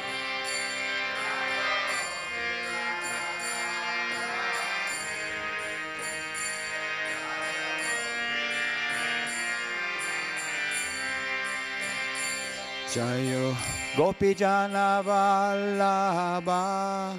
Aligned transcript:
Jayo 12.93 13.57
Gopi 13.97 14.35
Jana 14.35 15.01
Vallabha 15.01 17.17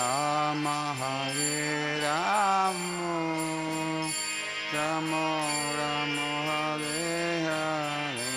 Hare 0.00 0.40
Rama, 0.56 0.94
Hare 6.46 7.44
Hare, 7.44 8.30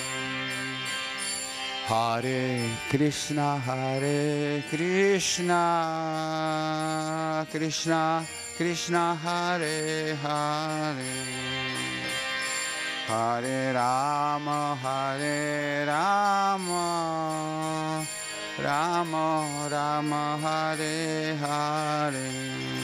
Hare 1.87 2.69
Krishna, 2.89 3.59
Hare 3.59 4.63
Krishna, 4.69 5.61
Krishna, 7.49 8.25
Krishna, 8.57 9.15
Hare 9.23 10.15
Hare. 10.21 11.43
Hare 13.07 13.73
Rama, 13.73 14.75
Hare 14.81 15.85
Rama, 15.85 16.83
Rama, 18.59 19.67
Rama, 19.71 20.37
Hare 20.39 21.35
Hare. 21.35 22.82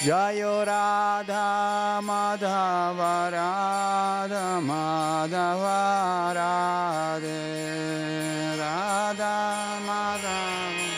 Jayo 0.00 0.64
Radha 0.64 2.00
Madhava 2.00 3.30
Radha 3.30 4.58
Madhava 4.64 6.32
Radhe 6.34 7.42
Radha 8.58 9.36
Madhava 9.84 10.88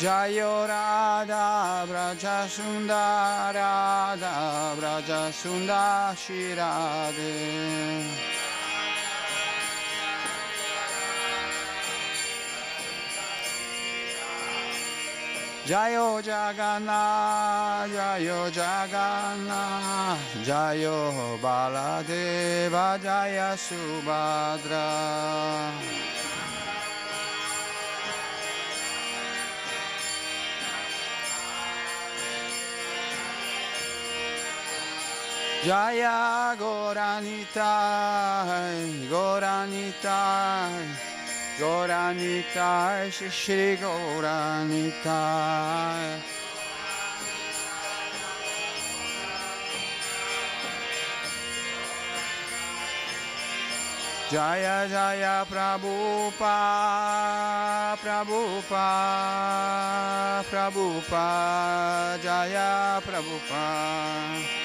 Jayo 0.00 0.66
Radha 0.66 1.86
Braja 1.86 2.48
Sundara 2.50 3.54
Radha 3.54 4.74
Braja 4.74 5.30
Sundar 5.30 6.16
Shirade 6.16 7.30
Jayo 15.64 16.20
Jagannath, 16.20 17.88
Jayo 17.88 18.52
Jagannath, 18.52 20.20
Jayo 20.44 21.40
Baladeva, 21.40 23.00
Jaya 23.00 23.56
Subhadra. 23.56 24.92
Jaya 35.64 36.54
Goranitai, 36.60 37.64
Goranitai. 39.08 41.03
Goranitai, 41.58 43.10
Shri 43.12 43.30
Shri. 43.30 43.78
Jaya 54.34 54.88
Jaya 54.90 55.46
Prabhupada, 55.46 56.50
Prabhupada, 58.02 58.82
Prabhupada, 60.50 62.18
Jaya 62.20 62.98
Prabhupada. 62.98 64.63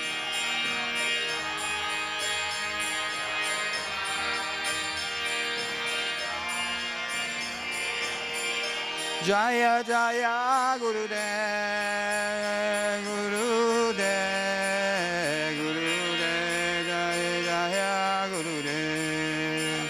Jaya 9.29 9.83
Jaya 9.85 10.73
Guru 10.81 11.05
De 11.07 11.29
Guru 13.05 13.93
De 13.93 14.17
Guru 15.53 15.97
De 16.21 16.33
Jaya 16.89 17.33
Jaya 17.45 18.25
Guru 18.33 18.55
Dev 18.65 19.85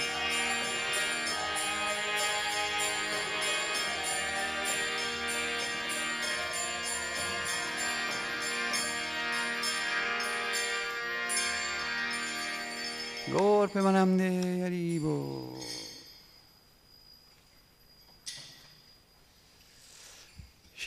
Gaur 13.32 13.68
Premanamde 13.70 14.30
Haribo 14.64 15.39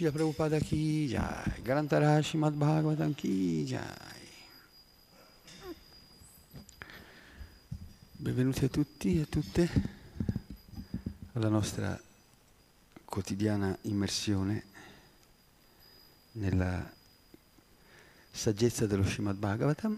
Shila 0.03 0.11
Prabhupada 0.11 0.59
Ki 0.59 1.07
Jai, 1.07 1.63
Grantara 1.63 2.21
Srimad 2.21 2.55
Bhagavatam 2.55 3.15
Ki 3.15 3.65
Jai. 3.65 4.27
Benvenuti 8.11 8.65
a 8.65 8.69
tutti 8.69 9.19
e 9.19 9.21
a 9.21 9.27
tutte 9.27 9.71
alla 11.35 11.49
nostra 11.49 11.97
quotidiana 13.05 13.79
immersione 13.83 14.65
nella 16.33 16.93
saggezza 18.29 18.89
dello 18.89 19.05
Srimad 19.05 19.37
Bhagavatam. 19.37 19.97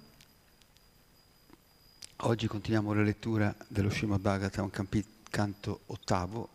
Oggi 2.16 2.46
continuiamo 2.46 2.92
la 2.92 3.02
lettura 3.02 3.56
dello 3.68 3.88
Srimad 3.88 4.20
Bhagavatam, 4.20 4.68
canto 5.30 5.80
ottavo, 5.86 6.50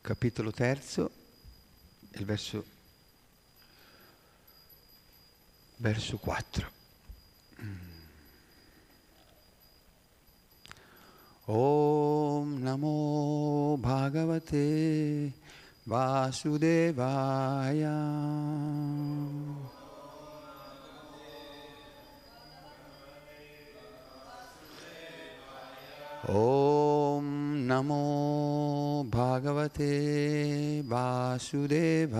capitolo 0.00 0.50
terzo, 0.50 1.22
il 2.16 2.24
verso, 2.24 2.64
verso 5.76 6.16
4. 6.18 6.70
Om 11.46 12.58
Namo 12.62 13.76
Bhagavate 13.78 15.32
Vasudevaya. 15.82 17.12
Om 26.26 27.66
Namo 27.66 28.23
Bhagavate 29.14 30.82
Vasudevaya. 30.82 32.10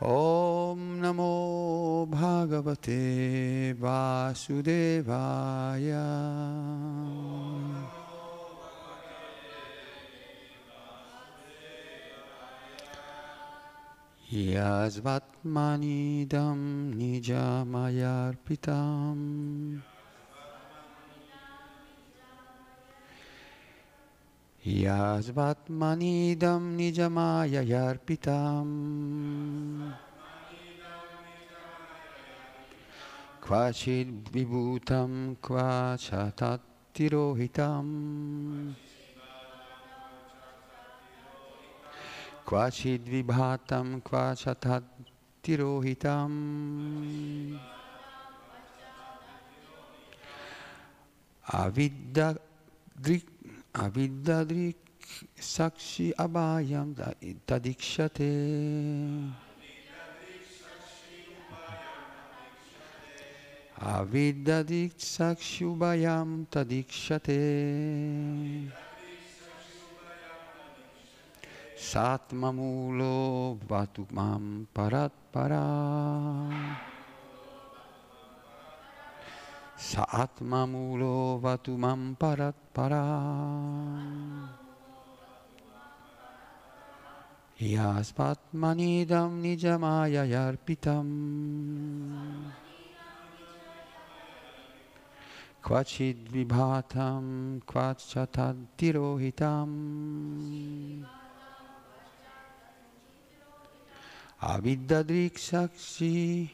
Om 0.00 1.00
Namo 1.02 2.06
Bhagavate 2.06 3.74
Vasudevaya. 3.74 5.24
Yasvatmanidam 14.34 16.90
nijamayarpitam. 16.98 19.78
Yasvatmanidam 24.66 26.74
nijamayarpitam. 26.74 28.66
Kvachid 33.40 34.10
vibhutam 34.34 35.38
kvachatattirohitam. 35.38 37.86
Kvachid 38.74 38.93
vibhatam 43.08 44.00
kvachatattirohitam 44.02 46.32
Aviddadrik 51.46 53.26
Aviddadrik 53.74 54.76
sakshi 55.40 56.12
abhayam 56.16 56.94
da- 56.96 57.14
tadikshate 57.46 58.30
Aviddadikshakshubhayam 63.80 66.46
tadikshate. 66.50 67.40
Satmamulo 71.84 73.60
vatumam 73.68 74.64
paratpara. 74.74 75.68
Satmamulo 79.76 81.40
vatumam 81.44 82.16
paratpara. 82.16 83.04
Yaspatmanidam 87.60 89.44
nijamaya 89.44 90.24
yarpitam. 90.24 91.08
Kvachid 95.62 96.32
vibhatam 96.32 97.60
kvachatad 97.68 98.56
tirohitam. 98.78 99.68
Aviddadrikshakshi 104.44 106.50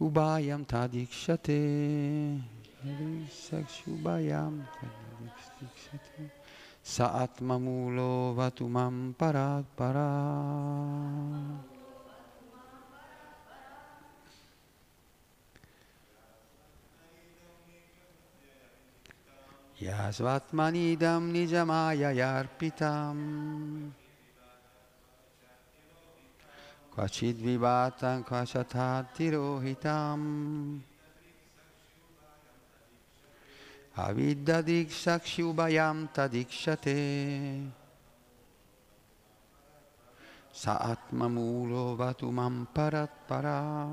ubayam 0.00 0.64
tadikshate. 0.64 2.40
Sakshi 3.28 3.92
ubayam 3.92 4.64
tadikshate. 4.72 6.32
Saatmamulo 6.82 8.32
vatumam 8.32 9.12
parat 9.20 9.66
para. 9.76 10.08
Yasvatmanidam 19.76 21.28
nijamaya 21.36 22.16
yarpitam. 22.16 23.92
Kvachid 26.94 27.42
vivatam 27.42 28.22
kvachatat 28.22 29.18
tirohitam. 29.18 30.78
Aviddadikshakshubhayam 33.98 36.06
tadikshate. 36.14 37.66
Saatmamulo 40.54 41.98
vatumam 41.98 42.62
parat 42.70 43.10
para. 43.26 43.90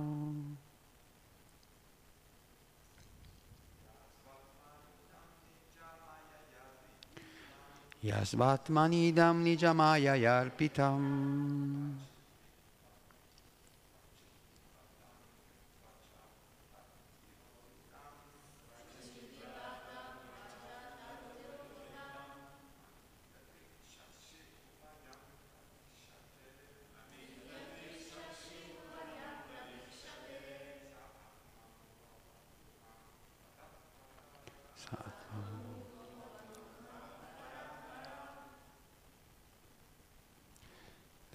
Yasvatmanidam 8.05 9.41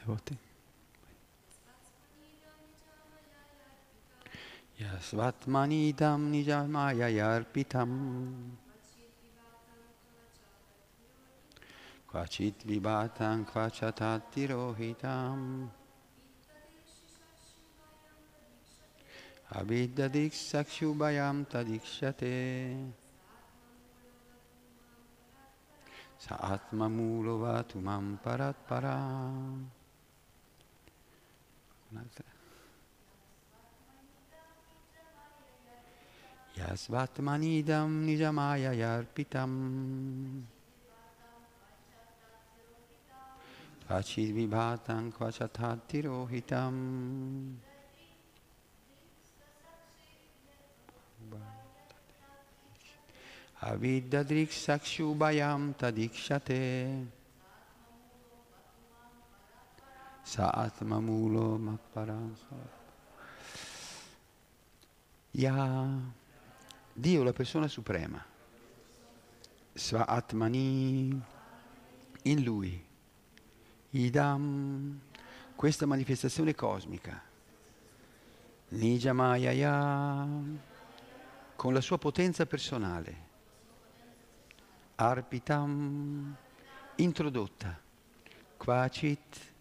nijamaya 0.07 0.37
yarpitam. 0.37 0.37
Devoti. 0.37 0.39
Yasvatmanidam 4.81 6.31
nijamaya 6.31 7.09
yarpitam. 7.09 7.91
Kvachit 12.09 12.55
vibhatam 12.65 13.45
kvachatat 13.45 14.23
tirohitam. 14.33 15.71
Aviddadik 19.53 20.33
sakshubhayam 20.33 21.47
tadikshate. 21.47 22.93
Saatma 26.19 26.89
mulo 26.91 27.39
vatumam 27.39 28.19
parat 28.19 28.57
param. 28.69 29.71
Un'altra. 31.97 32.25
Yasvatmanidam 36.57 38.05
nijamaya 38.05 38.73
yarpitam. 38.73 40.43
Kvachid 43.87 44.35
vibhatam 44.35 45.13
kvachatat 45.13 45.79
tirohitam. 45.89 46.77
Aviddadrik 53.63 54.53
sakshubhayam 54.53 55.75
tadikshate. 60.27 60.75
Saatmamulo 60.77 61.59
mapparam. 61.59 62.37
Ya 65.33 65.89
Dio, 66.93 67.23
la 67.23 67.33
persona 67.33 67.69
suprema, 67.69 68.25
Svaatmani, 69.75 71.23
in 72.23 72.43
lui, 72.43 72.83
Idam, 73.91 74.99
questa 75.55 75.85
manifestazione 75.85 76.55
cosmica, 76.55 77.23
Nijamayaya, 78.69 80.27
con 81.55 81.75
la 81.75 81.81
sua 81.83 81.99
potenza 81.99 82.47
personale, 82.47 83.25
Arpitam, 84.95 86.35
introdotta, 86.97 87.79
Kvachit, 88.57 89.55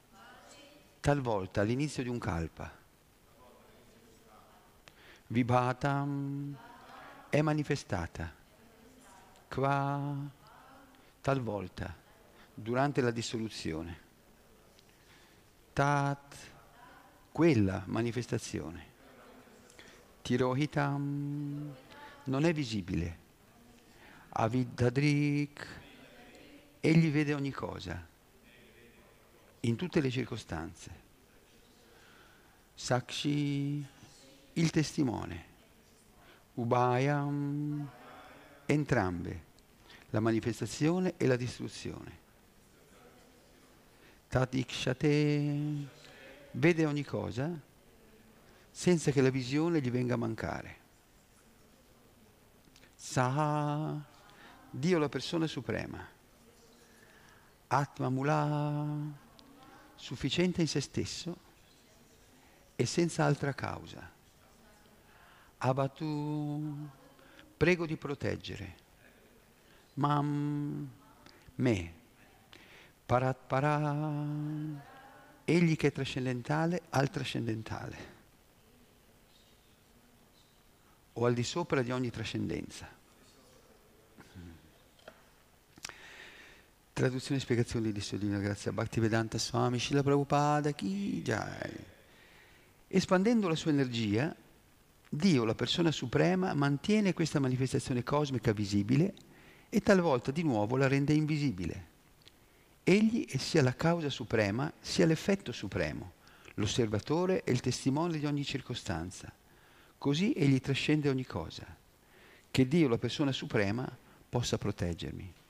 talvolta 1.05 1.61
all'inizio 1.61 2.01
di 2.01 2.09
un 2.09 2.17
kalpa, 2.17 2.71
Vibhatam, 5.27 6.57
è 7.29 7.41
manifestata, 7.43 8.33
Qua, 9.47 10.15
talvolta, 11.21 11.95
durante 12.55 13.01
la 13.01 13.11
dissoluzione, 13.11 13.99
Tat, 15.73 16.35
quella 17.31 17.83
manifestazione, 17.85 18.85
Tirohitam, 20.23 21.75
non 22.23 22.45
è 22.45 22.51
visibile, 22.51 23.19
Aviddadrik, 24.29 25.67
egli 26.79 27.11
vede 27.11 27.35
ogni 27.35 27.51
cosa, 27.51 28.13
in 29.65 29.75
tutte 29.75 29.99
le 29.99 30.09
circostanze. 30.09 31.03
Sakshi, 32.73 33.85
il 34.53 34.69
testimone. 34.69 35.53
Ubayam, 36.55 37.89
entrambe, 38.65 39.43
la 40.11 40.19
manifestazione 40.19 41.15
e 41.17 41.27
la 41.27 41.35
distruzione. 41.35 42.23
Tadikshate, 44.27 45.57
vede 46.51 46.85
ogni 46.85 47.03
cosa 47.03 47.73
senza 48.71 49.11
che 49.11 49.21
la 49.21 49.29
visione 49.29 49.81
gli 49.81 49.89
venga 49.89 50.15
a 50.15 50.17
mancare. 50.17 50.77
Saha, 52.93 54.13
Dio 54.69 54.97
la 54.97 55.07
persona 55.07 55.47
suprema. 55.47 56.05
Atma 57.67 58.09
Mula, 58.09 59.23
sufficiente 60.05 60.61
in 60.61 60.67
se 60.67 60.81
stesso 60.81 61.35
e 62.75 62.85
senza 62.85 63.25
altra 63.25 63.53
causa. 63.53 64.07
Abatu, 65.57 66.87
prego 67.57 67.87
di 67.87 67.97
proteggere. 67.97 68.75
Mam, 69.95 70.87
me. 71.55 71.93
Parat 73.03 73.37
para, 73.47 73.95
egli 75.43 75.75
che 75.75 75.87
è 75.87 75.91
trascendentale 75.91 76.83
al 76.89 77.09
trascendentale. 77.09 78.13
o 81.17 81.25
al 81.25 81.33
di 81.33 81.43
sopra 81.43 81.81
di 81.81 81.91
ogni 81.91 82.09
trascendenza. 82.09 82.89
Traduzione 86.95 87.41
e 87.41 87.43
spiegazione 87.43 87.91
di 87.91 87.99
Dio 87.99 88.17
Divina 88.17 88.39
Grazia 88.39 88.71
Bhaktivedanta 88.71 89.37
Swami 89.37 89.79
Shila 89.79 90.01
Prabhupada 90.01 90.71
Ki 90.71 91.21
Jai. 91.21 91.75
Espandendo 92.87 93.49
la 93.49 93.55
sua 93.55 93.71
energia, 93.71 94.33
Dio, 95.09 95.43
la 95.43 95.55
persona 95.55 95.91
suprema, 95.91 96.53
mantiene 96.53 97.13
questa 97.13 97.41
manifestazione 97.41 98.01
cosmica 98.01 98.53
visibile 98.53 99.13
e 99.67 99.81
talvolta 99.81 100.31
di 100.31 100.43
nuovo 100.43 100.77
la 100.77 100.87
rende 100.87 101.11
invisibile. 101.11 101.85
Egli 102.81 103.27
è 103.27 103.35
sia 103.35 103.61
la 103.61 103.75
causa 103.75 104.09
suprema 104.09 104.71
sia 104.79 105.05
l'effetto 105.05 105.51
supremo, 105.51 106.13
l'osservatore 106.53 107.43
e 107.43 107.51
il 107.51 107.59
testimone 107.59 108.17
di 108.17 108.25
ogni 108.25 108.45
circostanza. 108.45 109.29
Così 109.97 110.31
egli 110.31 110.61
trascende 110.61 111.09
ogni 111.09 111.25
cosa. 111.25 111.65
Che 112.49 112.67
Dio, 112.69 112.87
la 112.87 112.97
persona 112.97 113.33
suprema, 113.33 113.85
possa 114.29 114.57
proteggermi. 114.57 115.43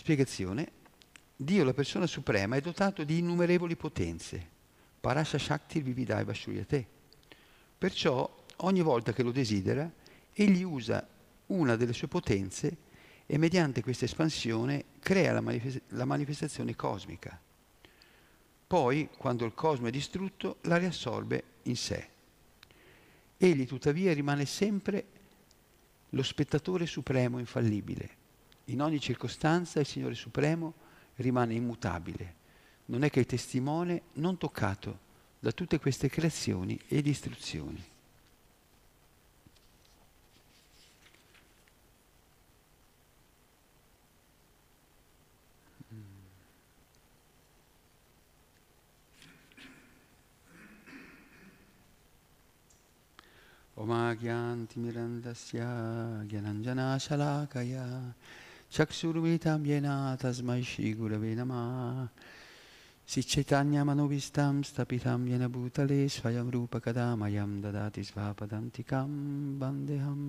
Spiegazione. 0.00 0.72
Dio, 1.36 1.62
la 1.62 1.74
persona 1.74 2.06
suprema, 2.06 2.56
è 2.56 2.62
dotato 2.62 3.04
di 3.04 3.18
innumerevoli 3.18 3.76
potenze. 3.76 4.48
Parasha 4.98 5.36
Shakti 5.36 5.82
Vividaiva 5.82 6.32
Shuyate. 6.32 6.86
Perciò, 7.76 8.46
ogni 8.56 8.80
volta 8.80 9.12
che 9.12 9.22
lo 9.22 9.30
desidera, 9.30 9.92
egli 10.32 10.62
usa 10.62 11.06
una 11.48 11.76
delle 11.76 11.92
sue 11.92 12.08
potenze 12.08 12.76
e 13.26 13.36
mediante 13.36 13.82
questa 13.82 14.06
espansione 14.06 14.86
crea 15.00 15.34
la, 15.34 15.42
manifest- 15.42 15.82
la 15.88 16.06
manifestazione 16.06 16.74
cosmica. 16.74 17.38
Poi, 18.66 19.10
quando 19.18 19.44
il 19.44 19.52
cosmo 19.52 19.88
è 19.88 19.90
distrutto, 19.90 20.60
la 20.62 20.78
riassorbe 20.78 21.44
in 21.64 21.76
sé. 21.76 22.08
Egli 23.36 23.66
tuttavia 23.66 24.14
rimane 24.14 24.46
sempre 24.46 25.04
lo 26.08 26.22
spettatore 26.22 26.86
supremo 26.86 27.38
infallibile 27.38 28.19
in 28.70 28.82
ogni 28.82 29.00
circostanza 29.00 29.80
il 29.80 29.86
Signore 29.86 30.14
Supremo 30.14 30.74
rimane 31.16 31.54
immutabile. 31.54 32.36
Non 32.86 33.02
è 33.04 33.10
che 33.10 33.20
il 33.20 33.26
testimone 33.26 34.02
non 34.14 34.38
toccato 34.38 35.08
da 35.38 35.52
tutte 35.52 35.78
queste 35.78 36.08
creazioni 36.08 36.80
e 36.88 37.02
distruzioni. 37.02 37.84
Omagyantimirandasya 53.74 56.24
Gyananjana 56.26 56.98
Shalakaya 56.98 58.14
चक्षुर्मिलितं 58.75 59.65
येन 59.71 59.87
तस्मै 60.21 60.61
श्रीगुरवे 60.71 61.33
नमः 61.39 62.07
श्रीचैतन्यमनुविष्टं 63.09 64.61
स्थपितं 64.69 65.27
येन 65.31 65.47
भूतले 65.53 66.01
स्वयं 66.15 66.47
रूपकदा 66.53 67.07
मयं 67.21 67.51
ददाति 67.63 68.03
स्वापदन्तिकां 68.03 69.09
वन्देऽहं 69.61 70.21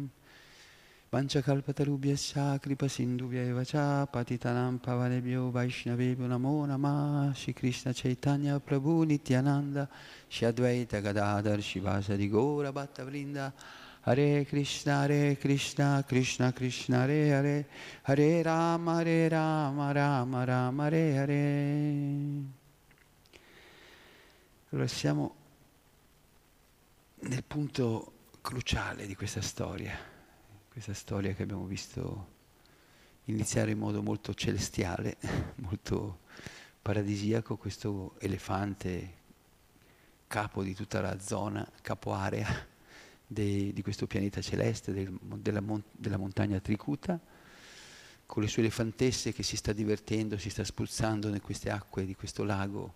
पञ्चकल्पतरुभ्यश्च 1.12 2.32
कृपसिन्धुभ्यैव 2.64 3.62
च 3.70 3.74
पतितनां 4.14 4.72
पवनेभ्यो 4.84 5.42
वैष्णवेभ्यो 5.56 6.26
नमो 6.32 6.54
नमः 6.70 7.32
श्रीकृष्णचैतन्यप्रभु 7.40 8.92
नित्यानन्द 9.10 9.78
श्री 10.36 11.62
शिवासरि 11.70 12.28
गौरभट्टवृन्द 12.34 13.38
Hare 14.03 14.45
Krishna, 14.45 15.01
Hare 15.01 15.37
Krishna, 15.37 16.03
Krishna 16.03 16.51
Krishna, 16.51 17.01
Hare 17.01 17.33
Hare, 17.33 17.67
Hare 18.01 18.41
Rama, 18.41 18.95
Hare 18.95 19.27
Rama, 19.29 19.91
Rama 19.91 20.43
Rama, 20.43 20.85
Hare 20.85 21.17
Hare. 21.17 22.59
Allora 24.69 24.87
siamo 24.87 25.35
nel 27.19 27.43
punto 27.43 28.13
cruciale 28.41 29.05
di 29.05 29.15
questa 29.15 29.41
storia, 29.41 29.95
questa 30.71 30.95
storia 30.95 31.33
che 31.33 31.43
abbiamo 31.43 31.65
visto 31.65 32.39
iniziare 33.25 33.69
in 33.69 33.77
modo 33.77 34.01
molto 34.01 34.33
celestiale, 34.33 35.17
molto 35.61 36.21
paradisiaco, 36.81 37.55
questo 37.55 38.15
elefante 38.17 39.19
capo 40.25 40.63
di 40.63 40.73
tutta 40.73 41.01
la 41.01 41.19
zona, 41.19 41.69
capo 41.83 42.13
area 42.13 42.69
de, 43.31 43.71
di 43.71 43.81
questo 43.81 44.07
pianeta 44.07 44.41
celeste, 44.41 44.91
del, 44.91 45.17
della, 45.37 45.63
della, 45.89 46.17
montagna 46.17 46.59
Tricuta, 46.59 47.17
con 48.25 48.43
le 48.43 48.49
sue 48.49 48.61
elefantesse 48.61 49.31
che 49.31 49.41
si 49.41 49.55
sta 49.55 49.71
divertendo, 49.71 50.37
si 50.37 50.49
sta 50.49 50.65
spruzzando 50.65 51.29
in 51.29 51.41
queste 51.41 51.69
acque 51.69 52.05
di 52.05 52.13
questo 52.13 52.43
lago 52.43 52.93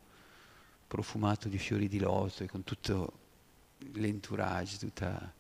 profumato 0.88 1.48
di 1.48 1.58
fiori 1.58 1.88
di 1.88 2.00
loto 2.00 2.44
e 2.44 2.48
con 2.48 2.66
tutto 2.66 3.20
l'entourage, 3.94 4.78
tutte 4.78 5.34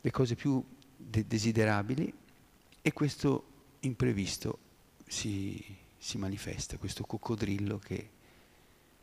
le 0.00 0.10
cose 0.12 0.36
più 0.36 0.64
de- 0.96 1.26
desiderabili 1.26 2.12
e 2.80 2.92
questo 2.92 3.46
imprevisto 3.80 4.58
si, 5.06 5.60
si 5.96 6.18
manifesta, 6.18 6.76
questo 6.76 7.04
coccodrillo 7.04 7.78
che 7.78 8.10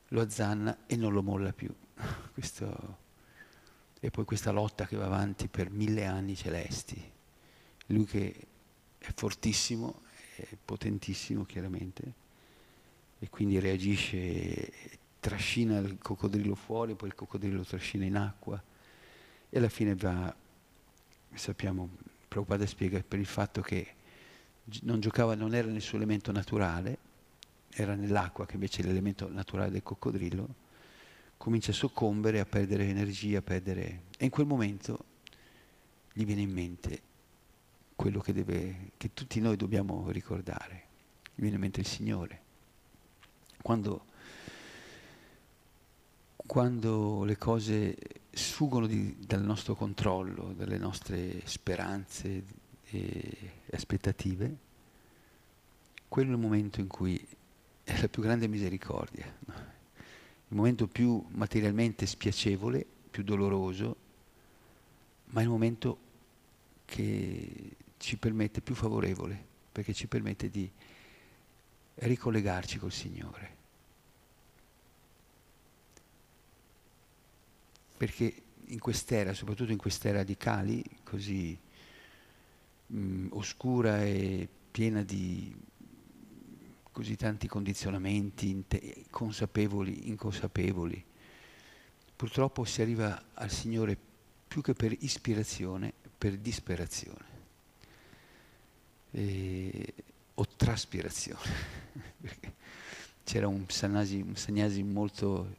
lo 0.10 0.22
azzanna 0.22 0.86
e 0.86 0.96
non 0.96 1.12
lo 1.12 1.22
molla 1.22 1.52
più. 1.52 1.74
questo 2.34 3.04
e 4.06 4.12
poi 4.12 4.24
questa 4.24 4.52
lotta 4.52 4.86
che 4.86 4.96
va 4.96 5.06
avanti 5.06 5.48
per 5.48 5.72
mille 5.72 6.06
anni 6.06 6.36
celesti. 6.36 7.12
Lui 7.88 8.06
che 8.06 8.36
è 9.00 9.12
fortissimo, 9.16 10.02
è 10.36 10.48
potentissimo 10.64 11.44
chiaramente, 11.44 12.14
e 13.18 13.30
quindi 13.30 13.58
reagisce, 13.58 14.72
trascina 15.20 15.80
il 15.80 15.98
coccodrillo 16.00 16.54
fuori, 16.54 16.94
poi 16.94 17.08
il 17.08 17.16
coccodrillo 17.16 17.64
trascina 17.64 18.06
in 18.06 18.16
acqua 18.16 18.62
e 19.50 19.58
alla 19.58 19.70
fine 19.70 19.96
va, 19.96 20.34
sappiamo, 21.34 21.90
Prabhupada 22.28 22.68
spiega 22.68 23.02
per 23.02 23.18
il 23.18 23.26
fatto 23.26 23.62
che 23.62 23.88
non 24.84 25.00
giocava, 25.00 25.34
non 25.34 25.56
era 25.56 25.68
nel 25.68 25.82
suo 25.82 25.98
elemento 25.98 26.32
naturale, 26.32 26.98
era 27.72 27.96
nell'acqua 27.96 28.46
che 28.46 28.54
invece 28.54 28.84
è 28.84 28.86
l'elemento 28.86 29.28
naturale 29.32 29.72
del 29.72 29.82
coccodrillo, 29.82 30.64
comincia 31.38 31.72
a 31.72 31.76
soccombere, 31.76 32.40
a 32.40 32.46
perdere 32.46 32.88
energia, 32.88 33.40
a 33.40 33.42
perdere... 33.42 34.04
E 34.18 34.26
in 34.26 34.32
quel 34.32 34.46
momento 34.46 35.06
gli 36.14 36.26
viene 36.26 36.42
in 36.42 36.52
mente 36.52 37.02
quello 37.96 38.20
che, 38.20 38.34
deve, 38.34 38.92
che 38.98 39.14
tutti 39.14 39.40
noi 39.40 39.56
dobbiamo 39.56 40.10
ricordare. 40.12 40.84
Gli 41.34 41.42
viene 41.42 41.56
in 41.56 41.62
mente 41.62 41.80
il 41.82 41.88
Signore. 41.88 42.42
Quando, 43.62 44.06
quando 46.36 47.24
le 47.24 47.38
cose 47.38 47.98
sfuggono 48.32 48.86
di, 48.88 49.18
dal 49.20 49.44
nostro 49.44 49.76
controllo, 49.76 50.54
dalle 50.54 50.78
nostre 50.78 51.42
speranze 51.46 52.44
e 52.86 53.52
aspettative, 53.72 54.58
quello 56.08 56.32
è 56.32 56.34
il 56.34 56.40
momento 56.40 56.80
in 56.80 56.88
cui 56.88 57.28
è 57.84 58.00
la 58.00 58.08
più 58.08 58.22
grande 58.22 58.48
misericordia. 58.48 59.26
No? 59.46 59.75
Il 60.56 60.62
momento 60.62 60.88
più 60.88 61.22
materialmente 61.32 62.06
spiacevole, 62.06 62.86
più 63.12 63.24
doloroso, 63.24 63.98
ma 65.32 65.42
il 65.42 65.50
momento 65.50 65.98
che 66.86 67.76
ci 67.98 68.16
permette 68.16 68.62
più 68.62 68.74
favorevole, 68.74 69.38
perché 69.70 69.94
ci 69.94 70.08
permette 70.08 70.50
di 70.50 70.72
ricollegarci 71.96 72.78
col 72.78 72.94
Signore. 72.94 73.56
Perché 77.98 78.42
in 78.68 78.80
quest'era, 78.80 79.34
soprattutto 79.34 79.74
in 79.74 79.78
quest'era 79.78 80.24
di 80.24 80.38
Cali, 80.38 80.82
così 81.04 81.58
mh, 82.88 82.98
mm, 82.98 83.28
oscura 83.32 84.06
e 84.06 84.48
piena 84.72 85.04
di 85.04 85.54
così 86.96 87.18
tanti 87.18 87.50
condizionamenti 87.50 88.64
consapevoli, 89.10 90.08
inconsapevoli. 90.08 91.04
Purtroppo 92.16 92.64
si 92.64 92.82
arriva 92.82 93.22
al 93.34 93.52
Signore 93.52 93.98
più 94.48 94.62
che 94.62 94.74
per 94.74 94.96
ispirazione, 95.00 95.92
per 96.18 96.38
disperazione 96.38 97.26
e, 99.12 99.94
o 100.36 100.48
traspirazione. 100.56 101.52
C'era 103.26 103.50
un 103.50 103.66
sannyasi, 103.68 104.22
un 104.22 104.38
sannyasi 104.38 104.82
molto, 104.82 105.54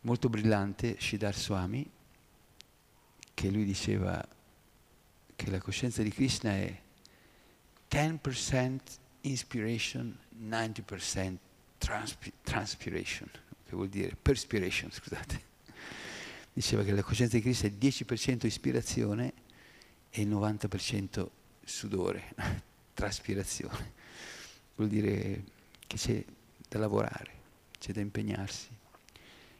molto 0.00 0.28
brillante, 0.28 0.96
Shidar 0.98 1.36
Swami, 1.36 1.88
che 3.32 3.48
lui 3.48 3.64
diceva 3.64 4.26
che 5.36 5.50
la 5.50 5.60
coscienza 5.60 6.02
di 6.02 6.10
Krishna 6.10 6.50
è 6.50 6.82
10% 7.88 9.02
inspiration, 9.24 10.16
90% 10.48 11.36
transpi- 11.78 12.32
transpiration, 12.42 13.28
che 13.30 13.74
vuol 13.74 13.88
dire 13.88 14.16
perspiration, 14.20 14.90
scusate. 14.90 15.52
diceva 16.52 16.84
che 16.84 16.92
la 16.92 17.02
coscienza 17.02 17.36
di 17.36 17.42
Cristo 17.42 17.66
è 17.66 17.70
10% 17.70 18.46
ispirazione 18.46 19.32
e 20.10 20.22
il 20.22 20.28
90% 20.28 21.28
sudore, 21.64 22.34
traspirazione. 22.94 23.92
Vuol 24.76 24.88
dire 24.88 25.44
che 25.86 25.96
c'è 25.96 26.24
da 26.68 26.78
lavorare, 26.78 27.32
c'è 27.78 27.92
da 27.92 28.00
impegnarsi. 28.00 28.68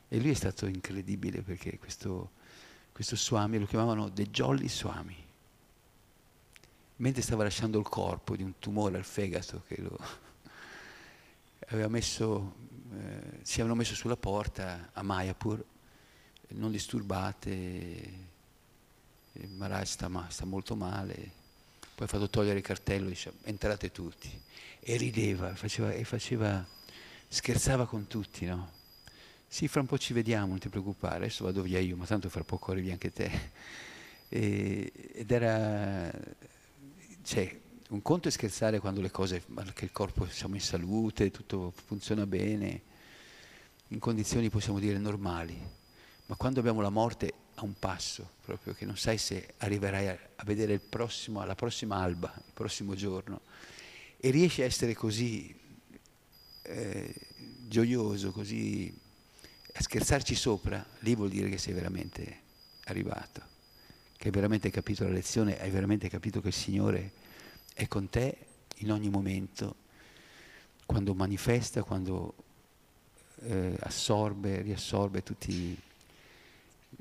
E 0.09 0.21
lui 0.21 0.31
è 0.31 0.35
stato 0.35 0.67
incredibile 0.67 1.43
perché 1.43 1.79
questo, 1.79 2.31
questo 2.93 3.17
Swami 3.17 3.59
lo 3.59 3.67
chiamavano 3.67 4.13
The 4.13 4.31
Jolly 4.31 4.69
Swami. 4.69 5.24
Mentre 6.97 7.23
stava 7.23 7.43
lasciando 7.43 7.79
il 7.79 7.89
corpo 7.89 8.37
di 8.37 8.43
un 8.43 8.59
tumore 8.59 8.97
al 8.97 9.05
fegato 9.05 9.63
che 9.67 9.81
lo 9.81 9.99
aveva 11.69 11.89
messo, 11.89 12.55
eh, 12.93 13.39
si 13.43 13.61
avevano 13.61 13.81
messo 13.81 13.95
sulla 13.95 14.17
porta 14.17 14.91
a 14.93 15.03
Mayapur, 15.03 15.65
non 16.49 16.71
disturbate, 16.71 18.33
Maharaj 19.57 19.89
sta, 19.89 20.27
sta, 20.29 20.45
molto 20.45 20.77
male, 20.77 21.15
poi 21.95 22.07
ha 22.07 22.09
fatto 22.09 22.31
togliere 22.31 22.59
il 22.59 22.65
cartello, 22.65 23.09
dice 23.09 23.33
entrate 23.45 23.91
tutti. 23.91 24.31
E 24.81 24.97
rideva, 24.97 25.55
faceva, 25.55 25.93
e 25.93 26.05
faceva, 26.05 26.65
scherzava 27.27 27.87
con 27.87 28.07
tutti, 28.07 28.45
no? 28.45 28.83
Sì, 29.49 29.69
fra 29.69 29.81
un 29.81 29.87
po' 29.87 29.99
ci 29.99 30.13
vediamo, 30.13 30.49
non 30.49 30.59
ti 30.59 30.69
preoccupare, 30.69 31.17
adesso 31.17 31.45
vado 31.45 31.63
via 31.63 31.79
io, 31.79 31.97
ma 31.97 32.07
tanto 32.07 32.29
fra 32.29 32.45
poco 32.45 32.73
arrivi 32.73 32.91
anche 32.91 33.13
te. 33.13 33.51
E, 34.29 34.93
ed 35.15 35.31
era, 35.31 36.11
cioè, 37.25 37.61
un 37.89 38.03
conto 38.03 38.29
è 38.29 38.31
scherzare 38.31 38.79
quando 38.81 39.01
le 39.01 39.11
cose, 39.11 39.43
che 39.73 39.85
il 39.87 39.93
corpo 39.93 40.29
siamo 40.29 40.55
in 40.55 40.61
salute, 40.61 41.31
tutto 41.31 41.73
funziona 41.87 42.27
bene, 42.27 42.83
in 43.89 43.99
condizioni 43.99 44.51
possiamo 44.51 44.79
dire 44.79 44.99
normali, 44.99 45.59
ma 46.27 46.37
quando 46.37 46.61
abbiamo 46.61 46.81
la 46.81 46.91
morte 46.91 47.33
a 47.55 47.65
un 47.65 47.79
passo, 47.79 48.29
proprio 48.43 48.75
che 48.75 48.85
non 48.85 48.97
sai 48.97 49.17
se 49.17 49.55
arriverai 49.59 50.09
a, 50.09 50.19
a 50.37 50.45
vedere 50.45 50.75
il 50.75 50.81
prossimo, 50.81 51.45
la 51.45 51.55
prossima 51.55 51.97
alba, 51.97 52.33
il 52.37 52.53
prossimo 52.53 52.95
giorno, 52.95 53.41
e 54.19 54.31
riesci 54.31 54.63
a 54.63 54.67
essere 54.67 54.95
così 54.95 55.55
eh, 56.63 57.15
gioioso, 57.67 58.33
così 58.33 58.95
a 59.73 59.83
scherzarci 59.83 60.35
sopra, 60.35 60.85
lì 61.01 61.15
vuol 61.15 61.31
dire 61.31 61.49
che 61.49 61.59
sei 61.59 61.73
veramente 61.73 62.43
arrivato, 62.85 63.43
che 64.17 64.27
hai 64.29 64.31
veramente 64.33 64.71
capito 64.71 65.05
la 65.05 65.11
lezione, 65.11 65.61
hai 65.61 65.71
veramente 65.71 66.09
capito 66.09 66.41
che 66.41 66.49
il 66.49 66.55
Signore 66.55 67.13
è 67.75 67.87
con 67.89 68.09
te 68.09 68.37
in 68.79 68.93
ogni 68.93 69.09
momento, 69.09 69.77
quando 70.87 71.15
manifesta, 71.15 71.83
quando 71.83 72.35
eh, 73.41 73.77
assorbe, 73.81 74.63
riassorbe 74.63 75.23
tutti 75.23 75.81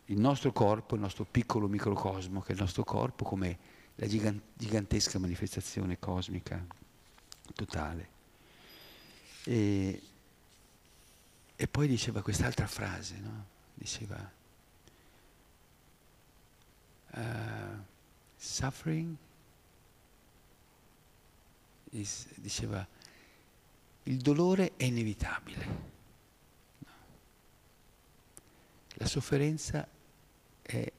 il 0.06 0.19
nostro 0.19 0.52
corpo, 0.52 0.95
il 0.95 1.02
nostro 1.02 1.26
piccolo 1.26 1.67
microcosmo, 1.67 2.41
che 2.41 2.49
è 2.49 2.56
il 2.56 2.62
nostro 2.62 2.84
corpo, 2.84 3.23
come 3.23 3.58
la 3.95 4.08
gigantesca 4.08 5.19
manifestazione 5.19 5.99
cosmica 5.99 6.65
totale. 7.54 8.10
E, 9.43 10.02
e 11.56 11.67
poi 11.67 11.88
diceva 11.88 12.21
quest'altra 12.21 12.67
frase, 12.67 13.19
no? 13.19 13.45
diceva 13.73 14.41
uh, 17.13 17.82
suffering 18.36 19.15
is, 21.91 22.28
diceva 22.36 22.86
il 24.04 24.17
dolore 24.17 24.73
è 24.76 24.84
inevitabile. 24.84 25.91
La 28.95 29.06
sofferenza 29.06 29.88
è, 30.62 30.91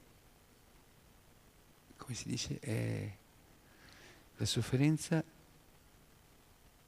come 1.96 2.14
si 2.14 2.28
dice, 2.28 2.58
è, 2.60 3.16
la 4.36 4.46
sofferenza 4.46 5.22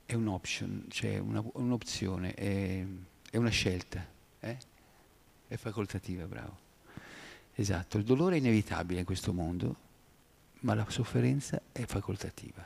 è 0.06 0.14
un'option, 0.14 0.86
cioè 0.88 1.18
una, 1.18 1.42
un'opzione, 1.54 2.34
è, 2.34 2.84
è, 3.30 3.36
una 3.36 3.50
scelta, 3.50 4.04
eh? 4.40 4.58
è 5.48 5.56
facoltativa, 5.56 6.26
bravo. 6.26 6.64
Esatto, 7.58 7.96
il 7.96 8.04
dolore 8.04 8.36
è 8.36 8.38
inevitabile 8.38 9.00
in 9.00 9.06
questo 9.06 9.32
mondo, 9.32 9.76
ma 10.60 10.74
la 10.74 10.84
sofferenza 10.90 11.60
è 11.72 11.86
facoltativa. 11.86 12.62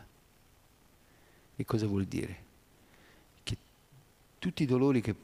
E 1.54 1.64
cosa 1.64 1.86
vuol 1.86 2.06
dire? 2.06 2.36
Che 3.44 3.56
tutti 4.40 4.64
i 4.64 4.66
dolori 4.66 5.00
che 5.00 5.14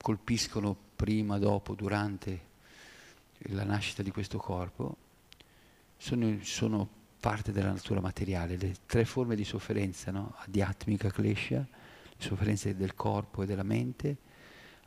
colpiscono 0.00 0.74
prima, 0.96 1.38
dopo, 1.38 1.74
durante 1.74 2.46
la 3.50 3.64
nascita 3.64 4.02
di 4.02 4.10
questo 4.10 4.38
corpo, 4.38 4.96
sono, 5.98 6.38
sono 6.42 6.88
parte 7.20 7.52
della 7.52 7.72
natura 7.72 8.00
materiale, 8.00 8.56
le 8.56 8.74
tre 8.86 9.04
forme 9.04 9.36
di 9.36 9.44
sofferenza, 9.44 10.10
no? 10.10 10.34
adiatmica 10.38 11.10
klesha, 11.10 11.58
le 11.58 12.16
sofferenze 12.16 12.74
del 12.74 12.94
corpo 12.94 13.42
e 13.42 13.46
della 13.46 13.62
mente, 13.62 14.16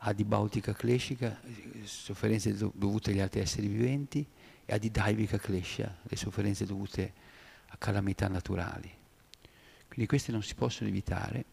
adibautica 0.04 0.72
kleshica, 0.72 1.40
sofferenze 1.84 2.54
dovute 2.54 3.10
agli 3.10 3.20
altri 3.20 3.40
esseri 3.40 3.68
viventi, 3.68 4.26
e 4.64 4.72
adidaivica 4.74 5.38
klesha, 5.38 5.98
le 6.02 6.16
sofferenze 6.16 6.64
dovute 6.64 7.12
a 7.68 7.76
calamità 7.76 8.28
naturali. 8.28 8.90
Quindi 9.86 10.06
queste 10.06 10.32
non 10.32 10.42
si 10.42 10.54
possono 10.54 10.88
evitare, 10.88 11.44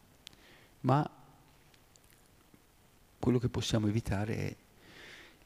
ma 0.82 1.08
quello 3.20 3.38
che 3.38 3.50
possiamo 3.50 3.88
evitare 3.88 4.36
è 4.36 4.56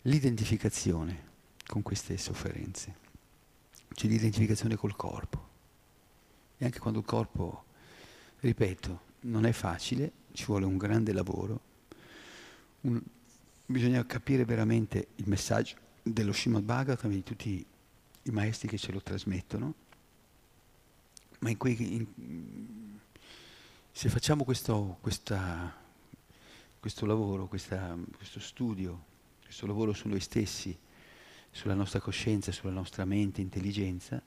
l'identificazione 0.03 1.31
con 1.65 1.81
queste 1.81 2.17
sofferenze, 2.17 2.95
cioè 3.93 4.09
l'identificazione 4.09 4.75
col 4.75 4.95
corpo. 4.95 5.49
E 6.57 6.65
anche 6.65 6.79
quando 6.79 6.99
il 6.99 7.05
corpo, 7.05 7.65
ripeto, 8.39 9.01
non 9.21 9.45
è 9.45 9.51
facile, 9.51 10.11
ci 10.33 10.45
vuole 10.45 10.65
un 10.65 10.77
grande 10.77 11.11
lavoro, 11.13 11.71
un, 12.83 13.01
bisogna 13.65 14.05
capire 14.05 14.45
veramente 14.45 15.09
il 15.15 15.27
messaggio 15.27 15.75
dello 16.01 16.31
Srimad 16.31 16.63
Bhagavatam 16.63 17.11
di 17.11 17.23
tutti 17.23 17.65
i 18.23 18.31
maestri 18.31 18.67
che 18.67 18.77
ce 18.77 18.91
lo 18.91 19.01
trasmettono, 19.01 19.73
ma 21.39 21.49
in 21.49 21.57
quei, 21.57 21.95
in, 21.95 22.97
se 23.91 24.09
facciamo 24.09 24.43
questo, 24.43 24.97
questa 25.01 25.81
questo 26.83 27.05
lavoro, 27.05 27.47
questa, 27.47 27.97
questo 28.17 28.41
studio, 28.41 29.05
questo 29.41 29.65
lavoro 29.65 29.93
su 29.93 30.09
noi 30.09 30.19
stessi, 30.19 30.77
sulla 31.49 31.75
nostra 31.75 32.01
coscienza, 32.01 32.51
sulla 32.51 32.73
nostra 32.73 33.05
mente, 33.05 33.39
intelligenza, 33.39 34.21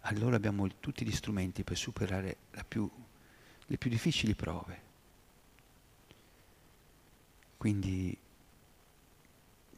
allora 0.00 0.36
abbiamo 0.36 0.66
tutti 0.80 1.04
gli 1.04 1.12
strumenti 1.12 1.62
per 1.62 1.76
superare 1.76 2.38
più, 2.66 2.90
le 3.66 3.76
più 3.76 3.90
difficili 3.90 4.34
prove. 4.34 4.83
Quindi 7.56 8.16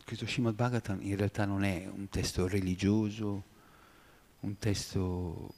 questo 0.04 0.26
Srimad 0.26 0.54
Bhagavatam 0.54 1.02
in 1.02 1.16
realtà 1.16 1.44
non 1.44 1.64
è 1.64 1.88
un 1.92 2.08
testo 2.08 2.46
religioso, 2.46 3.42
un 4.40 4.56
testo 4.58 5.52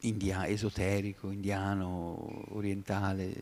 india- 0.00 0.46
esoterico, 0.46 1.30
indiano, 1.30 2.52
orientale, 2.54 3.34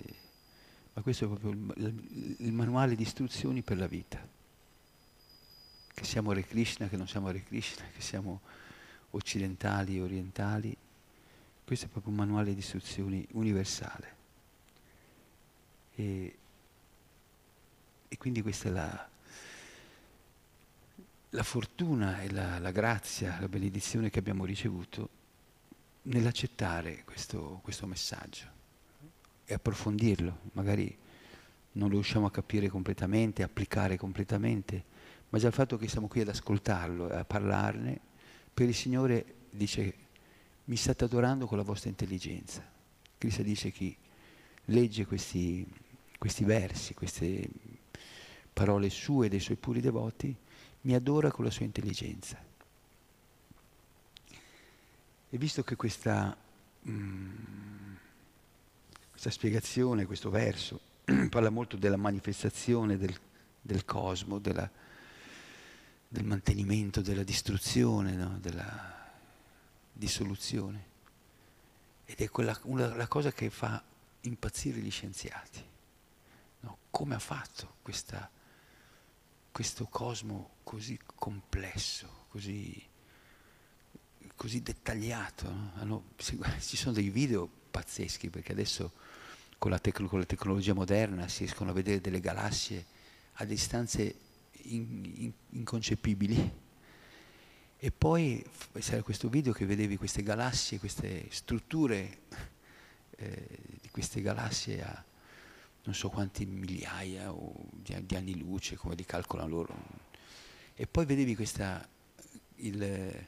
ma 0.92 1.02
questo 1.02 1.24
è 1.24 1.28
proprio 1.28 1.50
il, 1.76 2.36
il 2.38 2.52
manuale 2.52 2.94
di 2.94 3.02
istruzioni 3.02 3.62
per 3.62 3.78
la 3.78 3.86
vita. 3.86 4.28
Che 5.94 6.04
siamo 6.04 6.30
Hare 6.30 6.44
Krishna, 6.44 6.88
che 6.88 6.96
non 6.96 7.08
siamo 7.08 7.28
Hare 7.28 7.42
Krishna, 7.42 7.84
che 7.94 8.00
siamo 8.00 8.40
occidentali, 9.10 10.00
orientali, 10.00 10.76
questo 11.64 11.86
è 11.86 11.88
proprio 11.88 12.12
un 12.12 12.18
manuale 12.18 12.52
di 12.52 12.60
istruzioni 12.60 13.26
universale. 13.32 14.16
E, 15.94 16.36
e 18.12 18.18
quindi 18.18 18.42
questa 18.42 18.68
è 18.68 18.72
la, 18.72 19.08
la 21.30 21.42
fortuna 21.42 22.20
e 22.20 22.30
la, 22.30 22.58
la, 22.58 22.70
grazia, 22.70 23.38
la 23.40 23.48
benedizione 23.48 24.10
che 24.10 24.18
abbiamo 24.18 24.44
ricevuto 24.44 25.08
nell'accettare 26.02 27.04
questo, 27.06 27.60
questo 27.62 27.86
messaggio 27.86 28.44
e 29.46 29.54
approfondirlo. 29.54 30.40
Magari 30.52 30.94
non 31.72 31.88
lo 31.88 31.94
riusciamo 31.94 32.26
a 32.26 32.30
capire 32.30 32.68
completamente, 32.68 33.42
applicare 33.42 33.96
completamente, 33.96 34.84
ma 35.30 35.38
già 35.38 35.46
il 35.46 35.54
fatto 35.54 35.78
che 35.78 35.88
siamo 35.88 36.06
qui 36.06 36.20
ad 36.20 36.28
ascoltarlo 36.28 37.10
e 37.10 37.16
a 37.16 37.24
parlarne, 37.24 37.98
per 38.52 38.68
il 38.68 38.74
Signore 38.74 39.36
dice 39.48 39.94
mi 40.64 40.76
state 40.76 41.04
adorando 41.04 41.46
con 41.46 41.56
la 41.56 41.64
vostra 41.64 41.88
intelligenza. 41.88 42.62
Cristo 43.16 43.42
dice 43.42 43.70
chi 43.70 43.96
legge 44.66 45.06
questi, 45.06 45.66
questi 46.18 46.44
versi, 46.44 46.92
queste 46.92 47.48
parole 48.52 48.90
sue 48.90 49.28
dei 49.28 49.40
suoi 49.40 49.56
puri 49.56 49.80
devoti, 49.80 50.34
mi 50.82 50.94
adora 50.94 51.30
con 51.30 51.44
la 51.44 51.50
sua 51.50 51.64
intelligenza. 51.64 52.42
E 55.30 55.38
visto 55.38 55.62
che 55.62 55.76
questa... 55.76 56.36
Mm, 56.88 57.72
questa 59.22 59.38
spiegazione, 59.38 60.04
questo 60.04 60.30
verso, 60.30 60.80
parla 61.30 61.48
molto 61.48 61.76
della 61.76 61.96
manifestazione 61.96 62.98
del, 62.98 63.16
del 63.60 63.84
cosmo, 63.84 64.40
della, 64.40 64.68
del 66.08 66.24
mantenimento, 66.24 67.02
della 67.02 67.22
distruzione, 67.22 68.16
no? 68.16 68.38
della 68.40 69.12
dissoluzione. 69.92 70.90
Ed 72.04 72.18
è 72.18 72.28
quella, 72.30 72.58
una, 72.64 72.96
la 72.96 73.06
cosa 73.06 73.30
che 73.30 73.48
fa 73.48 73.80
impazzire 74.22 74.80
gli 74.80 74.90
scienziati. 74.90 75.64
No? 76.60 76.78
Come 76.90 77.14
ha 77.14 77.20
fatto 77.20 77.74
questa, 77.80 78.28
questo 79.52 79.86
cosmo 79.86 80.56
così 80.64 80.98
complesso, 81.14 82.24
così, 82.28 82.82
così 84.34 84.62
dettagliato? 84.62 85.50
No? 85.50 85.72
Hanno, 85.76 86.04
ci 86.16 86.76
sono 86.76 86.92
dei 86.92 87.10
video 87.10 87.48
pazzeschi 87.70 88.30
perché 88.30 88.52
adesso 88.52 88.92
con 89.58 89.70
la, 89.70 89.78
tec- 89.78 90.04
con 90.06 90.18
la 90.18 90.24
tecnologia 90.24 90.72
moderna 90.72 91.28
si 91.28 91.44
riescono 91.44 91.70
a 91.70 91.74
vedere 91.74 92.00
delle 92.00 92.20
galassie 92.20 92.84
a 93.34 93.44
distanze 93.44 94.14
in, 94.62 95.12
in, 95.16 95.32
inconcepibili. 95.50 96.60
E 97.84 97.90
poi 97.90 98.44
c'era 98.78 99.02
questo 99.02 99.28
video 99.28 99.52
che 99.52 99.66
vedevi 99.66 99.96
queste 99.96 100.22
galassie, 100.22 100.78
queste 100.78 101.26
strutture 101.30 102.20
eh, 103.16 103.58
di 103.80 103.88
queste 103.90 104.20
galassie 104.22 104.82
a 104.82 105.04
non 105.84 105.94
so 105.94 106.08
quanti 106.08 106.46
migliaia 106.46 107.34
di, 107.70 108.06
di, 108.06 108.14
anni 108.14 108.38
luce, 108.38 108.76
come 108.76 108.94
li 108.94 109.04
calcolano 109.04 109.48
loro. 109.48 109.74
E 110.74 110.86
poi 110.86 111.04
vedevi 111.04 111.34
questa, 111.34 111.86
il, 112.56 113.26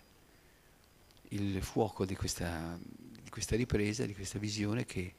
il 1.29 1.62
fuoco 1.62 2.05
di 2.05 2.14
questa, 2.14 2.79
di 2.81 3.31
questa 3.31 3.57
ripresa, 3.57 4.07
di 4.07 4.14
questa 4.14 4.38
visione 4.38 4.85
che 4.85 5.14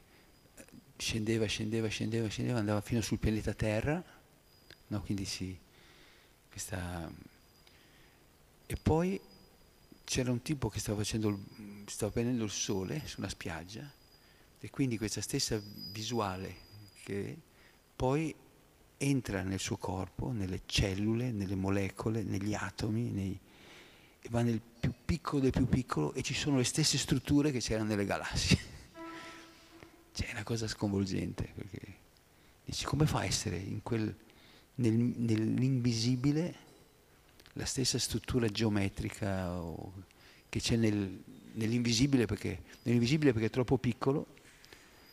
scendeva, 0.96 1.44
scendeva, 1.46 1.88
scendeva, 1.88 2.28
scendeva, 2.28 2.58
andava 2.58 2.80
fino 2.80 3.00
sul 3.02 3.18
pianeta 3.18 3.52
Terra, 3.52 4.02
no? 4.88 5.02
quindi 5.02 5.24
si, 5.24 5.58
questa... 6.48 7.10
E 8.68 8.76
poi 8.76 9.20
c'era 10.04 10.32
un 10.32 10.40
tipo 10.40 10.68
che 10.68 10.80
stava, 10.80 10.98
facendo, 10.98 11.38
stava 11.86 12.12
prendendo 12.12 12.44
il 12.44 12.50
sole 12.50 13.02
su 13.04 13.20
una 13.20 13.28
spiaggia 13.28 13.88
e 14.58 14.70
quindi 14.70 14.96
questa 14.96 15.20
stessa 15.20 15.60
visuale 15.92 16.64
che 17.06 17.38
poi 17.94 18.34
entra 18.96 19.42
nel 19.42 19.60
suo 19.60 19.76
corpo, 19.76 20.32
nelle 20.32 20.62
cellule, 20.66 21.30
nelle 21.30 21.54
molecole, 21.54 22.24
negli 22.24 22.52
atomi, 22.52 23.10
nei, 23.12 23.38
e 24.20 24.28
va 24.28 24.42
nel 24.42 24.60
più 24.60 24.92
piccolo 25.04 25.42
del 25.42 25.52
più 25.52 25.68
piccolo 25.68 26.12
e 26.14 26.22
ci 26.22 26.34
sono 26.34 26.56
le 26.56 26.64
stesse 26.64 26.98
strutture 26.98 27.52
che 27.52 27.60
c'erano 27.60 27.90
nelle 27.90 28.04
galassie. 28.04 28.58
Cioè 30.12 30.28
è 30.28 30.32
una 30.32 30.42
cosa 30.42 30.66
sconvolgente, 30.66 31.52
perché 31.54 31.80
dici 32.64 32.84
come 32.84 33.06
fa 33.06 33.18
a 33.20 33.24
essere 33.26 33.62
quel 33.82 34.12
nel, 34.76 34.92
nell'invisibile 34.92 36.54
la 37.52 37.66
stessa 37.66 37.98
struttura 37.98 38.48
geometrica 38.48 39.52
o, 39.60 39.92
che 40.48 40.58
c'è 40.58 40.74
nel, 40.74 41.22
nell'invisibile 41.52 42.26
perché, 42.26 42.62
nell'invisibile 42.82 43.32
perché 43.32 43.46
è 43.46 43.50
troppo 43.50 43.78
piccolo, 43.78 44.34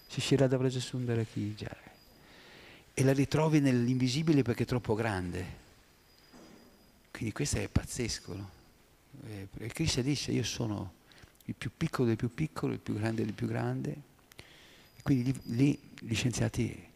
si 0.07 0.21
Shirada 0.21 0.57
Vrajasundara 0.57 1.23
Kijare, 1.23 1.82
e 2.93 3.03
la 3.03 3.13
ritrovi 3.13 3.59
nell'invisibile 3.59 4.43
perché 4.43 4.63
è 4.63 4.67
troppo 4.67 4.93
grande. 4.93 5.61
Quindi 7.11 7.33
questo 7.33 7.57
è 7.57 7.67
pazzesco. 7.67 8.35
No? 8.35 8.49
E 9.27 9.47
eh, 9.57 9.67
Krishna 9.67 10.01
dice 10.01 10.31
io 10.31 10.43
sono 10.43 10.93
il 11.45 11.55
più 11.55 11.71
piccolo 11.75 12.07
del 12.07 12.17
più 12.17 12.33
piccolo, 12.33 12.73
il 12.73 12.79
più 12.79 12.95
grande 12.95 13.23
del 13.23 13.33
più 13.33 13.47
grande. 13.47 13.91
E 14.95 15.01
quindi 15.01 15.37
lì, 15.45 15.79
gli 15.99 16.13
scienziati 16.13 16.91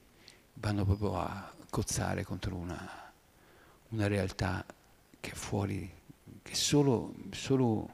vanno 0.55 0.85
proprio 0.85 1.19
a 1.19 1.53
cozzare 1.69 2.23
contro 2.23 2.55
una, 2.55 3.11
una 3.89 4.07
realtà 4.07 4.65
che 5.19 5.31
è 5.31 5.35
fuori, 5.35 5.89
che 6.41 6.55
solo, 6.55 7.13
solo, 7.31 7.89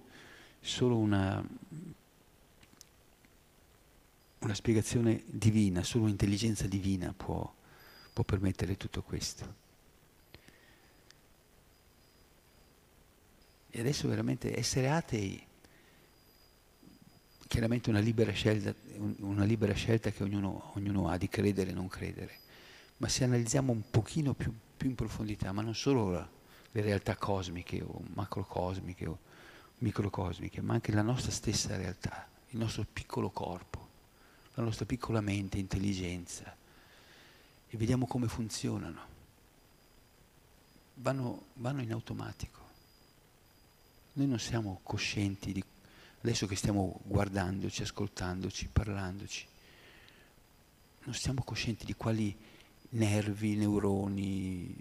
solo 0.59 0.97
una, 0.97 1.43
una 4.39 4.53
spiegazione 4.53 5.23
divina, 5.25 5.83
solo 5.83 6.03
un'intelligenza 6.03 6.67
divina 6.67 7.13
può, 7.15 7.51
può 8.13 8.23
permettere 8.23 8.77
tutto 8.77 9.01
questo. 9.01 9.61
E 13.69 13.79
adesso 13.79 14.07
veramente 14.07 14.57
essere 14.57 14.89
atei, 14.89 15.43
chiaramente 17.47 17.89
una 17.89 17.99
libera 17.99 18.31
scelta, 18.31 18.73
una 19.19 19.43
libera 19.43 19.73
scelta 19.73 20.11
che 20.11 20.23
ognuno, 20.23 20.71
ognuno 20.75 21.09
ha 21.09 21.17
di 21.17 21.27
credere 21.27 21.71
e 21.71 21.73
non 21.73 21.87
credere 21.87 22.41
ma 23.03 23.09
se 23.09 23.25
analizziamo 23.25 23.73
un 23.73 23.81
pochino 23.89 24.33
più, 24.33 24.53
più 24.77 24.87
in 24.87 24.95
profondità, 24.95 25.51
ma 25.51 25.61
non 25.61 25.75
solo 25.75 26.11
la, 26.11 26.29
le 26.71 26.81
realtà 26.81 27.17
cosmiche 27.17 27.81
o 27.81 28.01
macrocosmiche 28.13 29.05
o 29.07 29.19
microcosmiche, 29.79 30.61
ma 30.61 30.75
anche 30.75 30.93
la 30.93 31.01
nostra 31.01 31.29
stessa 31.29 31.75
realtà, 31.75 32.25
il 32.51 32.59
nostro 32.59 32.85
piccolo 32.91 33.29
corpo, 33.29 33.89
la 34.53 34.63
nostra 34.63 34.85
piccola 34.85 35.19
mente, 35.19 35.57
intelligenza, 35.57 36.55
e 37.73 37.77
vediamo 37.77 38.05
come 38.05 38.27
funzionano. 38.27 39.01
Vanno, 40.95 41.45
vanno 41.55 41.81
in 41.81 41.91
automatico. 41.91 42.61
Noi 44.13 44.27
non 44.27 44.37
siamo 44.37 44.79
coscienti 44.83 45.51
di 45.51 45.63
adesso 46.21 46.45
che 46.45 46.55
stiamo 46.55 46.99
guardandoci, 47.03 47.81
ascoltandoci, 47.81 48.69
parlandoci, 48.71 49.47
non 51.05 51.15
siamo 51.15 51.41
coscienti 51.43 51.83
di 51.83 51.95
quali 51.95 52.37
nervi, 52.89 53.55
neuroni, 53.55 54.73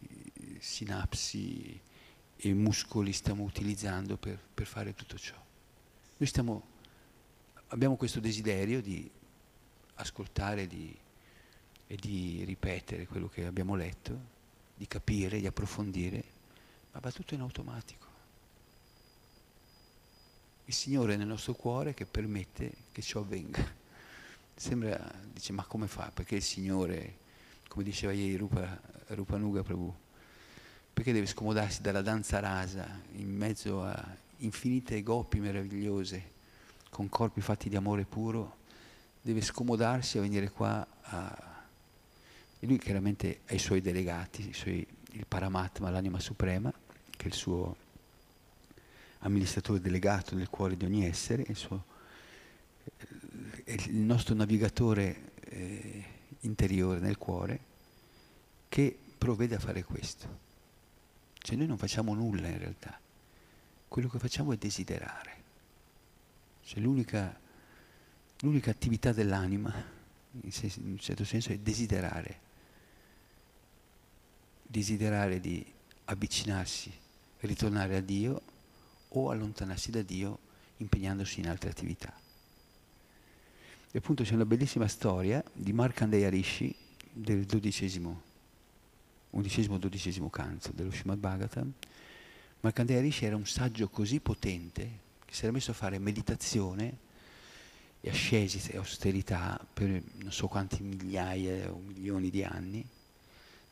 sinapsi 0.58 1.80
e 2.36 2.52
muscoli 2.52 3.12
stiamo 3.14 3.42
utilizzando 3.44 4.18
per, 4.18 4.38
per 4.52 4.66
fare 4.66 4.94
tutto 4.94 5.16
ciò. 5.16 5.34
Noi 6.18 6.28
stiamo, 6.28 6.62
abbiamo 7.68 7.96
questo 7.96 8.20
desiderio 8.20 8.82
di 8.82 9.10
ascoltare 9.94 10.66
di, 10.66 10.94
e 11.92 11.96
di 11.96 12.42
ripetere 12.46 13.06
quello 13.06 13.28
che 13.28 13.44
abbiamo 13.44 13.74
letto, 13.74 14.18
di 14.74 14.86
capire, 14.86 15.38
di 15.38 15.46
approfondire, 15.46 16.24
ma 16.90 17.00
va 17.00 17.12
tutto 17.12 17.34
in 17.34 17.40
automatico. 17.40 18.06
Il 20.64 20.72
Signore 20.72 21.12
è 21.12 21.16
nel 21.18 21.26
nostro 21.26 21.52
cuore 21.52 21.92
che 21.92 22.06
permette 22.06 22.72
che 22.92 23.02
ciò 23.02 23.20
avvenga. 23.20 23.62
Sembra, 24.54 25.06
dice, 25.34 25.52
ma 25.52 25.64
come 25.64 25.86
fa? 25.86 26.10
Perché 26.14 26.36
il 26.36 26.42
Signore 26.42 27.18
come 27.68 27.84
diceva 27.84 28.12
ieri 28.12 28.36
Rupa, 28.36 28.80
Rupanuga 29.08 29.62
Prabhu, 29.62 29.94
perché 30.94 31.12
deve 31.12 31.26
scomodarsi 31.26 31.82
dalla 31.82 32.00
danza 32.00 32.40
rasa 32.40 33.02
in 33.16 33.36
mezzo 33.36 33.84
a 33.84 34.16
infinite 34.38 35.02
gopi 35.02 35.40
meravigliose, 35.40 36.30
con 36.88 37.10
corpi 37.10 37.42
fatti 37.42 37.68
di 37.68 37.76
amore 37.76 38.06
puro, 38.06 38.60
deve 39.20 39.42
scomodarsi 39.42 40.16
a 40.16 40.22
venire 40.22 40.50
qua 40.50 40.86
a... 41.02 41.50
E 42.62 42.66
lui 42.68 42.78
chiaramente 42.78 43.40
ha 43.48 43.54
i 43.54 43.58
suoi 43.58 43.80
delegati, 43.80 44.50
i 44.50 44.52
suoi, 44.52 44.86
il 45.14 45.26
Paramatma, 45.26 45.90
l'anima 45.90 46.20
suprema, 46.20 46.72
che 47.10 47.24
è 47.24 47.26
il 47.26 47.34
suo 47.34 47.76
amministratore 49.18 49.80
delegato 49.80 50.36
nel 50.36 50.48
cuore 50.48 50.76
di 50.76 50.84
ogni 50.84 51.04
essere, 51.04 51.44
il, 51.48 51.56
suo, 51.56 51.84
il 53.64 53.96
nostro 53.96 54.36
navigatore 54.36 55.32
eh, 55.40 56.04
interiore 56.42 57.00
nel 57.00 57.18
cuore 57.18 57.58
che 58.68 58.96
provvede 59.18 59.56
a 59.56 59.58
fare 59.58 59.82
questo. 59.82 60.38
Cioè 61.38 61.56
noi 61.56 61.66
non 61.66 61.78
facciamo 61.78 62.14
nulla 62.14 62.46
in 62.46 62.58
realtà, 62.58 62.96
quello 63.88 64.08
che 64.08 64.20
facciamo 64.20 64.52
è 64.52 64.56
desiderare. 64.56 65.30
Cioè 66.62 66.78
l'unica, 66.78 67.36
l'unica 68.42 68.70
attività 68.70 69.12
dell'anima, 69.12 69.74
in, 70.40 70.52
un 70.84 70.98
certo 71.00 71.24
senso, 71.24 71.50
è 71.50 71.58
desiderare. 71.58 72.50
Desiderare 74.72 75.38
di 75.38 75.62
avvicinarsi, 76.06 76.90
ritornare 77.40 77.96
a 77.96 78.00
Dio 78.00 78.40
o 79.08 79.28
allontanarsi 79.28 79.90
da 79.90 80.00
Dio 80.00 80.38
impegnandosi 80.78 81.40
in 81.40 81.48
altre 81.50 81.68
attività. 81.68 82.10
E 83.90 83.98
appunto 83.98 84.22
c'è 84.22 84.32
una 84.32 84.46
bellissima 84.46 84.88
storia 84.88 85.44
di 85.52 85.74
Markandeya 85.74 86.30
Rishi 86.30 86.74
del 87.12 87.44
dodicesimo, 87.44 88.22
undicesimo 89.32 89.76
dodicesimo 89.76 90.30
canto 90.30 90.72
dello 90.72 90.90
Srimad 90.90 91.18
Bhagavatam. 91.18 91.70
Markandeya 92.60 93.02
Rishi 93.02 93.26
era 93.26 93.36
un 93.36 93.44
saggio 93.44 93.90
così 93.90 94.20
potente 94.20 95.00
che 95.26 95.34
si 95.34 95.42
era 95.42 95.52
messo 95.52 95.72
a 95.72 95.74
fare 95.74 95.98
meditazione 95.98 96.96
e 98.00 98.08
ascesi 98.08 98.70
e 98.70 98.78
austerità 98.78 99.62
per 99.70 100.02
non 100.14 100.32
so 100.32 100.48
quanti 100.48 100.82
migliaia 100.82 101.70
o 101.70 101.78
milioni 101.78 102.30
di 102.30 102.42
anni, 102.42 102.82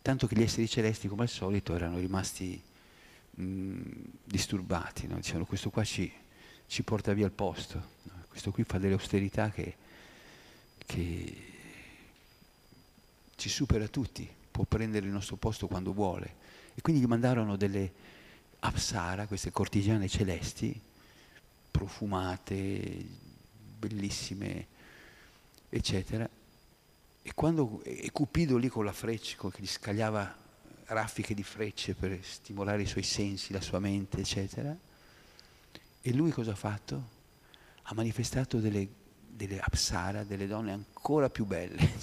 tanto 0.03 0.27
che 0.27 0.35
gli 0.35 0.43
esseri 0.43 0.69
celesti 0.69 1.09
come 1.09 1.23
al 1.23 1.29
solito 1.29 1.75
erano 1.75 1.99
rimasti 1.99 2.61
mh, 3.31 3.81
disturbati, 4.25 5.07
no? 5.07 5.17
dicevano 5.17 5.45
questo 5.45 5.71
qua 5.71 5.85
ci, 5.85 6.11
ci 6.67 6.83
porta 6.83 7.13
via 7.13 7.27
il 7.27 7.33
posto, 7.33 7.83
no? 8.05 8.25
questo 8.29 8.51
qui 8.51 8.65
fa 8.65 8.79
delle 8.79 8.95
austerità 8.95 9.51
che 9.51 9.89
che 10.91 11.35
ci 13.37 13.49
supera 13.49 13.87
tutti, 13.87 14.29
può 14.51 14.65
prendere 14.65 15.07
il 15.07 15.13
nostro 15.13 15.37
posto 15.37 15.69
quando 15.69 15.93
vuole. 15.93 16.35
E 16.75 16.81
quindi 16.81 17.01
gli 17.01 17.07
mandarono 17.07 17.57
delle 17.57 17.93
Apsara, 18.61 19.27
queste 19.27 19.51
cortigiane 19.53 20.09
celesti, 20.09 20.79
profumate, 21.71 23.07
bellissime, 23.79 24.67
eccetera. 25.69 26.29
E 27.31 27.35
quando 27.35 27.81
e 27.85 28.11
Cupido 28.11 28.57
lì 28.57 28.67
con 28.67 28.85
la 28.85 28.93
freccia, 28.93 29.37
che 29.39 29.63
gli 29.63 29.67
scagliava 29.69 30.37
raffiche 30.87 31.33
di 31.33 31.45
frecce 31.45 31.95
per 31.95 32.19
stimolare 32.25 32.83
i 32.83 32.87
suoi 32.87 33.05
sensi, 33.05 33.53
la 33.53 33.61
sua 33.61 33.79
mente, 33.79 34.19
eccetera, 34.19 34.77
e 36.03 36.13
lui 36.13 36.33
cosa 36.33 36.51
ha 36.51 36.57
fatto? 36.57 37.09
Ha 37.83 37.95
manifestato 37.95 38.59
delle, 38.59 38.89
delle 39.29 39.61
apsara, 39.61 40.25
delle 40.25 40.49
donne 40.49 40.73
ancora 40.73 41.31
più 41.31 41.45
belle, 41.45 41.89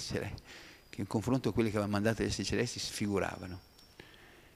che 0.88 1.00
in 1.00 1.06
confronto 1.06 1.50
a 1.50 1.52
quelle 1.52 1.68
che 1.68 1.76
aveva 1.76 1.92
mandato 1.92 2.22
essere 2.22 2.44
celesti 2.44 2.78
sfiguravano. 2.78 3.60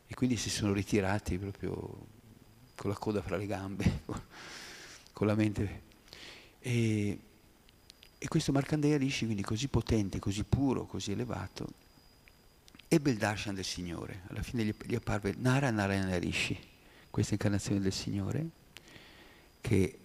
E 0.06 0.14
quindi 0.14 0.38
si 0.38 0.48
sono 0.48 0.72
ritirati 0.72 1.36
proprio 1.36 2.06
con 2.76 2.88
la 2.88 2.96
coda 2.96 3.20
fra 3.20 3.36
le 3.36 3.46
gambe, 3.46 4.04
con 5.12 5.26
la 5.26 5.34
mente. 5.34 5.82
E, 6.60 7.18
e 8.22 8.28
questo 8.28 8.52
Markandeya 8.52 8.98
Rishi, 8.98 9.24
quindi 9.24 9.42
così 9.42 9.66
potente, 9.66 10.20
così 10.20 10.44
puro, 10.44 10.86
così 10.86 11.10
elevato, 11.10 11.66
ebbe 12.86 13.10
il 13.10 13.16
darshan 13.16 13.52
del 13.52 13.64
Signore. 13.64 14.20
Alla 14.28 14.44
fine 14.44 14.62
gli, 14.62 14.94
apparve 14.94 15.34
Nara 15.36 15.72
Narayana 15.72 16.16
Rishi, 16.18 16.56
questa 17.10 17.32
incarnazione 17.32 17.80
del 17.80 17.92
Signore, 17.92 18.46
che 19.60 19.98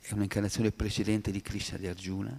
è 0.00 0.12
un'incarnazione 0.14 0.72
precedente 0.72 1.30
di 1.30 1.40
Krishna 1.42 1.78
di 1.78 1.86
Arjuna. 1.86 2.36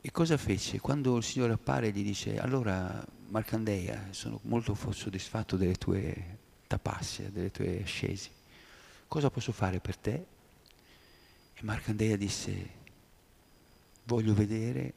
E 0.00 0.10
cosa 0.12 0.38
fece? 0.38 0.80
Quando 0.80 1.18
il 1.18 1.22
Signore 1.22 1.52
appare 1.52 1.92
gli 1.92 2.02
dice, 2.02 2.38
allora 2.38 3.06
Markandeya, 3.26 4.06
sono 4.12 4.40
molto 4.44 4.74
soddisfatto 4.92 5.58
delle 5.58 5.74
tue 5.74 6.38
tapassie, 6.66 7.30
delle 7.30 7.50
tue 7.50 7.82
ascesi. 7.82 8.30
Cosa 9.06 9.28
posso 9.28 9.52
fare 9.52 9.78
per 9.78 9.98
te? 9.98 10.26
E 11.52 11.60
Markandeya 11.60 12.16
disse, 12.16 12.76
voglio 14.08 14.32
vedere 14.32 14.94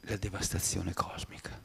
la 0.00 0.16
devastazione 0.16 0.94
cosmica. 0.94 1.60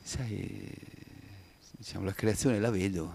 Sai, 0.00 0.72
diciamo, 1.72 2.04
la 2.04 2.12
creazione 2.12 2.60
la 2.60 2.70
vedo, 2.70 3.12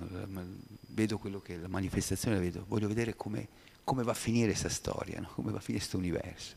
vedo 0.88 1.18
quello 1.18 1.40
che 1.40 1.56
la 1.56 1.70
manifestazione 1.70 2.36
la 2.36 2.42
vedo, 2.42 2.66
voglio 2.68 2.90
vedere 2.90 3.16
come, 3.16 3.48
come 3.86 4.04
va 4.04 4.12
a 4.12 4.16
finire 4.16 4.50
questa 4.50 4.68
storia, 4.68 5.22
no? 5.22 5.30
come 5.30 5.52
va 5.52 5.58
a 5.58 5.62
finire 5.62 5.80
questo 5.80 5.98
universo. 5.98 6.56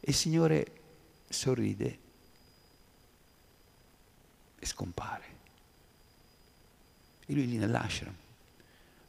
E 0.00 0.10
il 0.10 0.14
Signore 0.14 0.72
sorride 1.28 1.98
e 4.58 4.64
scompare. 4.64 5.34
E 7.26 7.34
lui 7.34 7.46
lì 7.46 7.56
nell'ashram 7.58 8.24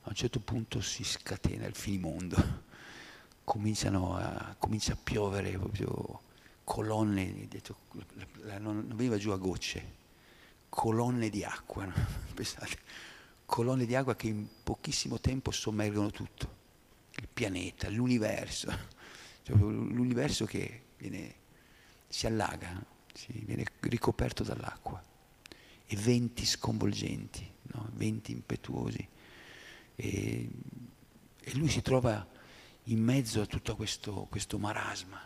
a 0.07 0.11
un 0.11 0.15
certo 0.15 0.39
punto 0.39 0.79
si 0.79 1.03
scatena 1.03 1.65
il 1.65 1.75
finimondo, 1.75 2.37
a, 3.43 4.55
comincia 4.57 4.93
a 4.93 4.97
piovere 5.01 5.51
proprio 5.51 6.21
colonne, 6.63 7.45
detto, 7.49 7.75
non 8.59 8.87
veniva 8.95 9.17
giù 9.17 9.31
a 9.31 9.37
gocce, 9.37 9.95
colonne 10.69 11.29
di 11.29 11.43
acqua, 11.43 11.83
no? 11.85 11.93
pensate, 12.33 12.77
colonne 13.45 13.85
di 13.85 13.95
acqua 13.95 14.15
che 14.15 14.27
in 14.27 14.47
pochissimo 14.63 15.19
tempo 15.19 15.51
sommergono 15.51 16.09
tutto, 16.09 16.55
il 17.15 17.27
pianeta, 17.27 17.89
l'universo, 17.89 18.67
cioè, 19.43 19.57
l'universo 19.57 20.45
che 20.45 20.83
viene, 20.97 21.35
si 22.07 22.27
allaga, 22.27 22.71
no? 22.71 22.85
si 23.13 23.43
viene 23.45 23.65
ricoperto 23.81 24.43
dall'acqua 24.43 25.03
e 25.85 25.95
venti 25.97 26.45
sconvolgenti, 26.45 27.45
no? 27.73 27.89
venti 27.91 28.31
impetuosi 28.31 29.15
e, 29.99 30.47
e 31.41 31.53
lui 31.55 31.69
si 31.69 31.81
trova 31.81 32.25
in 32.83 33.03
mezzo 33.03 33.41
a 33.41 33.45
tutto 33.47 33.75
questo, 33.75 34.27
questo 34.29 34.59
marasma, 34.59 35.19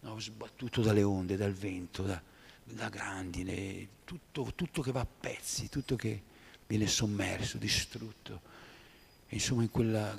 no? 0.00 0.18
sbattuto 0.18 0.80
dalle 0.80 1.02
onde, 1.02 1.36
dal 1.36 1.52
vento, 1.52 2.02
da, 2.02 2.20
da 2.64 2.88
grandine, 2.88 3.86
tutto, 4.04 4.52
tutto, 4.54 4.80
che 4.80 4.92
va 4.92 5.00
a 5.00 5.06
pezzi, 5.06 5.68
tutto 5.68 5.94
che 5.94 6.22
viene 6.66 6.86
sommerso, 6.86 7.58
distrutto. 7.58 8.40
E 9.28 9.34
insomma 9.34 9.62
in 9.62 9.70
quella, 9.70 10.18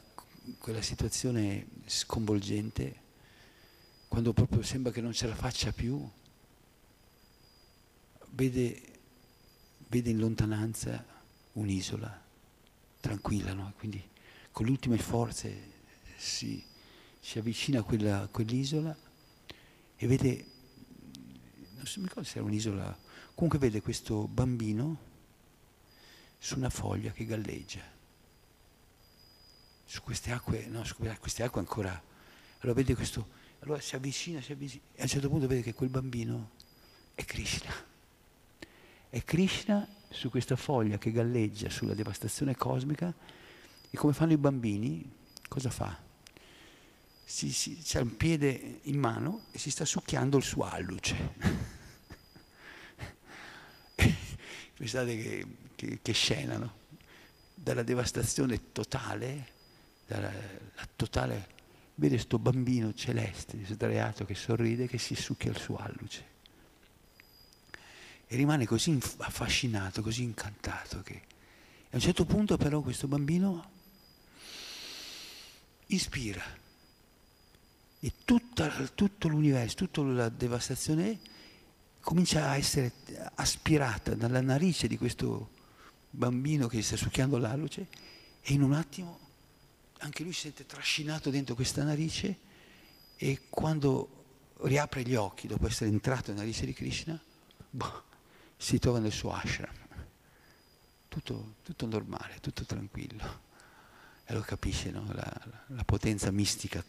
quella 0.59 0.83
situazione 0.83 1.65
sconvolgente, 1.85 3.07
quando 4.07 4.33
proprio 4.33 4.61
sembra 4.61 4.91
che 4.91 5.01
non 5.01 5.13
ce 5.13 5.27
la 5.27 5.35
faccia 5.35 5.71
più, 5.71 6.07
vede, 8.29 8.81
vede 9.87 10.09
in 10.11 10.19
lontananza 10.19 11.03
un'isola 11.53 12.27
tranquilla, 12.99 13.53
no? 13.53 13.73
quindi 13.77 14.07
con 14.51 14.65
le 14.65 14.71
ultime 14.71 14.97
forze 14.97 15.71
si, 16.17 16.63
si 17.19 17.39
avvicina 17.39 17.79
a, 17.79 17.83
quella, 17.83 18.21
a 18.21 18.27
quell'isola 18.27 18.95
e 19.95 20.07
vede, 20.07 20.45
non 21.75 21.85
so, 21.85 21.99
mi 21.99 22.07
ricordo 22.07 22.27
se 22.27 22.37
era 22.37 22.47
un'isola, 22.47 22.97
comunque 23.33 23.59
vede 23.59 23.81
questo 23.81 24.27
bambino 24.27 25.07
su 26.37 26.55
una 26.55 26.69
foglia 26.69 27.11
che 27.11 27.25
galleggia. 27.25 27.97
Su 29.85 30.01
queste 30.01 30.31
acque, 30.31 30.67
no, 30.67 30.83
su 30.83 30.95
queste 30.95 31.43
acque 31.43 31.59
ancora, 31.59 32.01
allora 32.59 32.77
vede 32.77 32.95
questo, 32.95 33.27
allora 33.59 33.81
si 33.81 33.95
avvicina, 33.95 34.39
si 34.39 34.51
avvicina, 34.51 34.83
e 34.93 34.99
a 34.99 35.03
un 35.03 35.09
certo 35.09 35.29
punto 35.29 35.47
vede 35.47 35.61
che 35.61 35.73
quel 35.73 35.89
bambino 35.89 36.51
è 37.15 37.25
Krishna. 37.25 37.73
È 39.09 39.23
Krishna 39.23 39.87
su 40.09 40.29
questa 40.29 40.55
foglia 40.55 40.97
che 40.97 41.11
galleggia 41.11 41.69
sulla 41.69 41.93
devastazione 41.93 42.55
cosmica 42.55 43.13
e 43.91 43.97
come 43.97 44.13
fanno 44.13 44.33
i 44.33 44.37
bambini, 44.37 45.07
cosa 45.47 45.69
fa? 45.69 45.97
Si, 47.23 47.51
si, 47.51 47.79
c'ha 47.83 48.01
un 48.01 48.17
piede 48.17 48.79
in 48.83 48.97
mano 48.99 49.45
e 49.51 49.59
si 49.59 49.69
sta 49.69 49.85
succhiando 49.85 50.37
il 50.37 50.43
suo 50.43 50.63
alluce. 50.63 51.33
Pensate 54.75 55.17
che, 55.17 55.45
che, 55.75 55.99
che, 56.01 56.13
scena, 56.13 56.57
no? 56.57 56.73
Dalla 57.53 57.83
devastazione 57.83 58.71
totale, 58.71 59.47
dalla 60.07 60.31
totale, 60.95 61.57
vede 61.95 62.15
questo 62.15 62.39
bambino 62.39 62.93
celeste, 62.93 63.63
sdraiato, 63.65 64.25
che 64.25 64.33
sorride, 64.33 64.87
che 64.87 64.97
si 64.97 65.13
succhia 65.13 65.51
il 65.51 65.57
suo 65.57 65.77
alluce 65.77 66.37
e 68.31 68.35
rimane 68.35 68.67
così 68.67 68.95
affascinato, 69.17 70.03
così 70.03 70.21
incantato 70.21 71.01
che 71.01 71.23
a 71.89 71.95
un 71.95 71.99
certo 71.99 72.25
punto 72.25 72.57
però 72.57 72.81
questo 72.81 73.07
bambino 73.07 73.71
ispira. 75.87 76.43
E 78.01 78.13
tutta, 78.23 78.69
tutto 78.93 79.27
l'universo, 79.27 79.75
tutta 79.75 80.01
la 80.03 80.29
devastazione 80.29 81.19
comincia 81.99 82.49
a 82.49 82.55
essere 82.55 82.93
aspirata 83.33 84.13
dalla 84.13 84.41
narice 84.41 84.87
di 84.87 84.95
questo 84.95 85.49
bambino 86.11 86.67
che 86.67 86.83
sta 86.83 86.95
succhiando 86.95 87.39
l'alluce 87.39 87.87
e 88.41 88.53
in 88.53 88.61
un 88.61 88.73
attimo 88.73 89.27
anche 89.97 90.21
lui 90.21 90.33
si 90.33 90.41
sente 90.41 90.67
trascinato 90.67 91.31
dentro 91.31 91.55
questa 91.55 91.83
narice 91.83 92.37
e 93.17 93.41
quando 93.49 94.17
riapre 94.61 95.01
gli 95.01 95.15
occhi 95.15 95.47
dopo 95.47 95.65
essere 95.65 95.89
entrato 95.89 96.29
nella 96.29 96.43
narice 96.43 96.65
di 96.65 96.73
Krishna, 96.73 97.19
boh, 97.71 98.03
si 98.61 98.77
trova 98.77 98.99
nel 98.99 99.13
suo 99.13 99.31
ashram. 99.31 99.73
Tutto, 101.07 101.55
tutto 101.63 101.85
normale, 101.87 102.39
tutto 102.41 102.65
tranquillo. 102.65 103.47
E 104.25 104.33
lo 104.33 104.41
capisce, 104.41 104.91
no? 104.91 105.05
la, 105.13 105.41
la, 105.45 105.63
la, 105.67 105.83
potenza 105.85 106.29
mistica, 106.29 106.83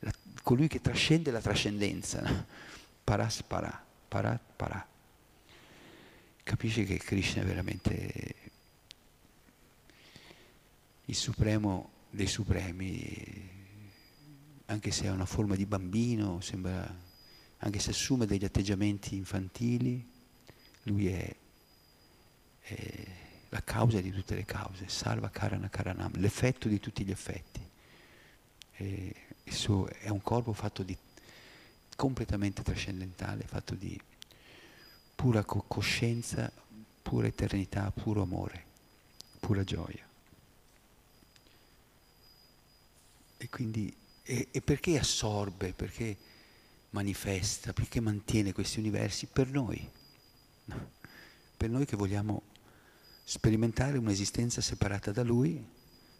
la, 0.00 0.12
colui 0.42 0.68
che 0.68 0.82
trascende 0.82 1.30
la 1.30 1.40
trascendenza. 1.40 2.20
No? 2.20 2.46
Paras 3.02 3.42
para, 3.42 3.84
parat 4.06 4.42
para. 4.54 4.86
Capisce 6.44 6.84
che 6.84 6.98
Krishna 6.98 7.42
è 7.42 7.46
veramente 7.46 8.34
il 11.06 11.14
supremo 11.16 11.90
dei 12.10 12.26
supremi, 12.26 13.50
anche 14.66 14.90
se 14.90 15.08
ha 15.08 15.12
una 15.12 15.24
forma 15.24 15.56
di 15.56 15.64
bambino, 15.64 16.40
sembra, 16.42 16.86
anche 17.58 17.78
se 17.78 17.90
assume 17.90 18.26
degli 18.26 18.44
atteggiamenti 18.44 19.16
infantili, 19.16 20.11
lui 20.84 21.08
è, 21.08 21.36
è, 22.60 23.06
la 23.50 23.62
causa 23.62 24.00
di 24.00 24.10
tutte 24.10 24.34
le 24.34 24.44
cause, 24.44 24.88
salva 24.88 25.30
Karana 25.30 25.68
Karanam, 25.68 26.12
l'effetto 26.16 26.68
di 26.68 26.80
tutti 26.80 27.04
gli 27.04 27.10
effetti. 27.10 27.60
E, 28.76 29.14
è 29.98 30.08
un 30.08 30.22
corpo 30.22 30.52
fatto 30.54 30.82
di 30.82 30.96
completamente 31.94 32.62
trascendentale, 32.62 33.44
fatto 33.46 33.74
di 33.74 34.00
pura 35.14 35.44
co- 35.44 35.64
coscienza, 35.68 36.50
pura 37.02 37.26
eternità, 37.26 37.90
puro 37.90 38.22
amore, 38.22 38.64
pura 39.38 39.62
gioia. 39.62 40.08
E 43.36 43.48
quindi, 43.50 43.94
e, 44.22 44.48
e 44.50 44.60
perché 44.62 44.98
assorbe, 44.98 45.74
perché 45.74 46.16
manifesta, 46.90 47.72
perché 47.72 48.00
mantiene 48.00 48.52
questi 48.52 48.78
universi? 48.78 49.26
Per 49.26 49.48
noi 49.48 49.90
No? 49.92 50.01
Per 50.64 51.70
noi 51.70 51.86
che 51.86 51.96
vogliamo 51.96 52.42
sperimentare 53.24 53.98
un'esistenza 53.98 54.60
separata 54.60 55.12
da 55.12 55.22
Lui, 55.22 55.64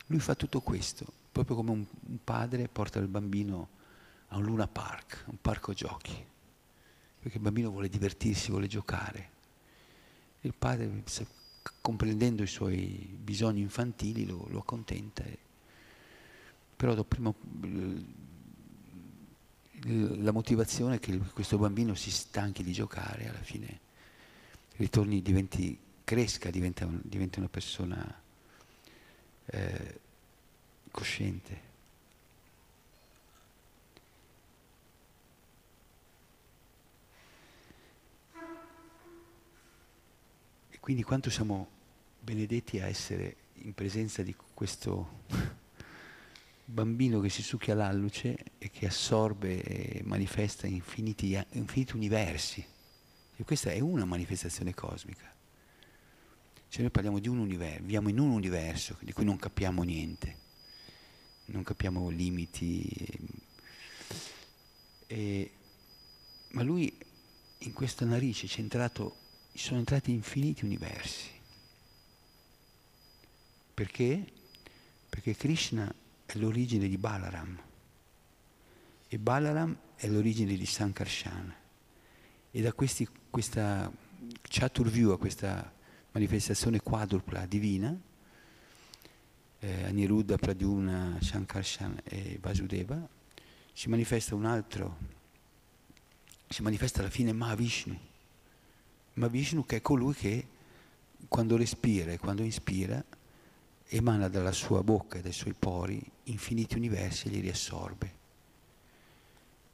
Lui 0.06 0.20
fa 0.20 0.34
tutto 0.34 0.60
questo, 0.60 1.04
proprio 1.30 1.56
come 1.56 1.70
un, 1.70 1.86
padre 2.22 2.68
porta 2.68 2.98
il 2.98 3.08
bambino 3.08 3.68
a 4.28 4.36
un 4.36 4.44
Luna 4.44 4.66
Park, 4.66 5.24
un 5.26 5.40
parco 5.40 5.72
giochi, 5.72 6.14
perché 7.20 7.36
il 7.36 7.42
bambino 7.42 7.70
vuole 7.70 7.88
divertirsi, 7.88 8.50
vuole 8.50 8.66
giocare. 8.66 9.30
Il 10.40 10.54
padre, 10.54 11.02
comprendendo 11.80 12.42
i 12.42 12.48
suoi 12.48 13.16
bisogni 13.20 13.60
infantili, 13.60 14.26
lo, 14.26 14.46
lo 14.48 14.60
accontenta. 14.60 15.22
Però 16.76 17.04
prima, 17.04 17.32
la 19.84 20.32
motivazione 20.32 20.96
è 20.96 20.98
che 20.98 21.16
questo 21.18 21.58
bambino 21.58 21.94
si 21.94 22.10
stanchi 22.10 22.62
di 22.62 22.72
giocare, 22.72 23.28
alla 23.28 23.42
fine 23.42 23.90
ritorni, 24.76 25.22
diventi, 25.22 25.78
cresca, 26.04 26.50
diventa, 26.50 26.88
diventa 27.02 27.38
una 27.38 27.48
persona 27.48 28.22
eh, 29.46 30.00
cosciente. 30.90 31.70
E 40.70 40.78
quindi 40.80 41.02
quanto 41.02 41.30
siamo 41.30 41.68
benedetti 42.20 42.80
a 42.80 42.86
essere 42.86 43.36
in 43.54 43.74
presenza 43.74 44.22
di 44.22 44.34
questo 44.54 45.20
bambino 46.64 47.20
che 47.20 47.28
si 47.28 47.42
succhia 47.42 47.74
l'alluce 47.74 48.36
e 48.58 48.70
che 48.70 48.86
assorbe 48.86 49.62
e 49.62 50.02
manifesta 50.04 50.66
infiniti, 50.66 51.38
infiniti 51.50 51.96
universi. 51.96 52.66
E 53.36 53.44
questa 53.44 53.70
è 53.70 53.80
una 53.80 54.04
manifestazione 54.04 54.74
cosmica. 54.74 55.30
Cioè 56.68 56.82
noi 56.82 56.90
parliamo 56.90 57.18
di 57.18 57.28
un 57.28 57.38
universo, 57.38 57.80
viviamo 57.82 58.08
in 58.08 58.18
un 58.18 58.30
universo 58.30 58.96
di 59.00 59.12
cui 59.12 59.24
non 59.24 59.36
capiamo 59.36 59.82
niente, 59.82 60.36
non 61.46 61.62
capiamo 61.62 62.08
limiti. 62.08 62.88
E, 65.06 65.52
ma 66.52 66.62
lui 66.62 66.96
in 67.58 67.72
questa 67.72 68.04
narice 68.04 68.48
entrato, 68.58 69.16
sono 69.54 69.78
entrati 69.78 70.12
infiniti 70.12 70.64
universi. 70.64 71.30
Perché? 73.74 74.24
Perché 75.08 75.36
Krishna 75.36 75.92
è 76.24 76.36
l'origine 76.38 76.88
di 76.88 76.96
Balaram 76.96 77.60
e 79.08 79.18
Balaram 79.18 79.76
è 79.94 80.06
l'origine 80.08 80.56
di 80.56 80.64
Sankarshan. 80.64 81.54
E 82.54 82.60
da 82.60 82.74
questi, 82.74 83.08
questa 83.30 83.90
Chaturvyu, 84.42 85.16
questa 85.16 85.72
manifestazione 86.10 86.80
quadrupla 86.80 87.46
divina, 87.46 87.98
eh, 89.58 89.84
Aniruddha, 89.84 90.36
Pradyumna, 90.36 91.16
Shankarshan 91.18 92.02
e 92.04 92.38
Vasudeva, 92.42 93.08
si 93.72 93.88
manifesta 93.88 94.34
un 94.34 94.44
altro, 94.44 94.98
si 96.46 96.60
manifesta 96.60 97.00
alla 97.00 97.08
fine 97.08 97.32
Mahavishnu. 97.32 97.98
Mahavishnu 99.14 99.64
che 99.64 99.76
è 99.76 99.80
colui 99.80 100.12
che 100.12 100.46
quando 101.28 101.56
respira 101.56 102.12
e 102.12 102.18
quando 102.18 102.42
ispira 102.42 103.02
emana 103.86 104.28
dalla 104.28 104.52
sua 104.52 104.82
bocca 104.82 105.16
e 105.16 105.22
dai 105.22 105.32
suoi 105.32 105.54
pori 105.58 106.02
infiniti 106.24 106.76
universi 106.76 107.28
e 107.28 107.30
li 107.30 107.40
riassorbe. 107.40 108.20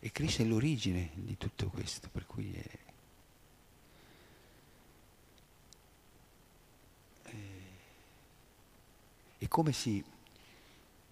E 0.00 0.12
Krishna 0.12 0.44
è 0.44 0.48
l'origine 0.48 1.10
di 1.14 1.36
tutto 1.36 1.68
questo, 1.68 2.08
per 2.10 2.26
cui 2.26 2.52
è... 2.54 2.78
E 9.40 9.46
come 9.46 9.72
si, 9.72 10.04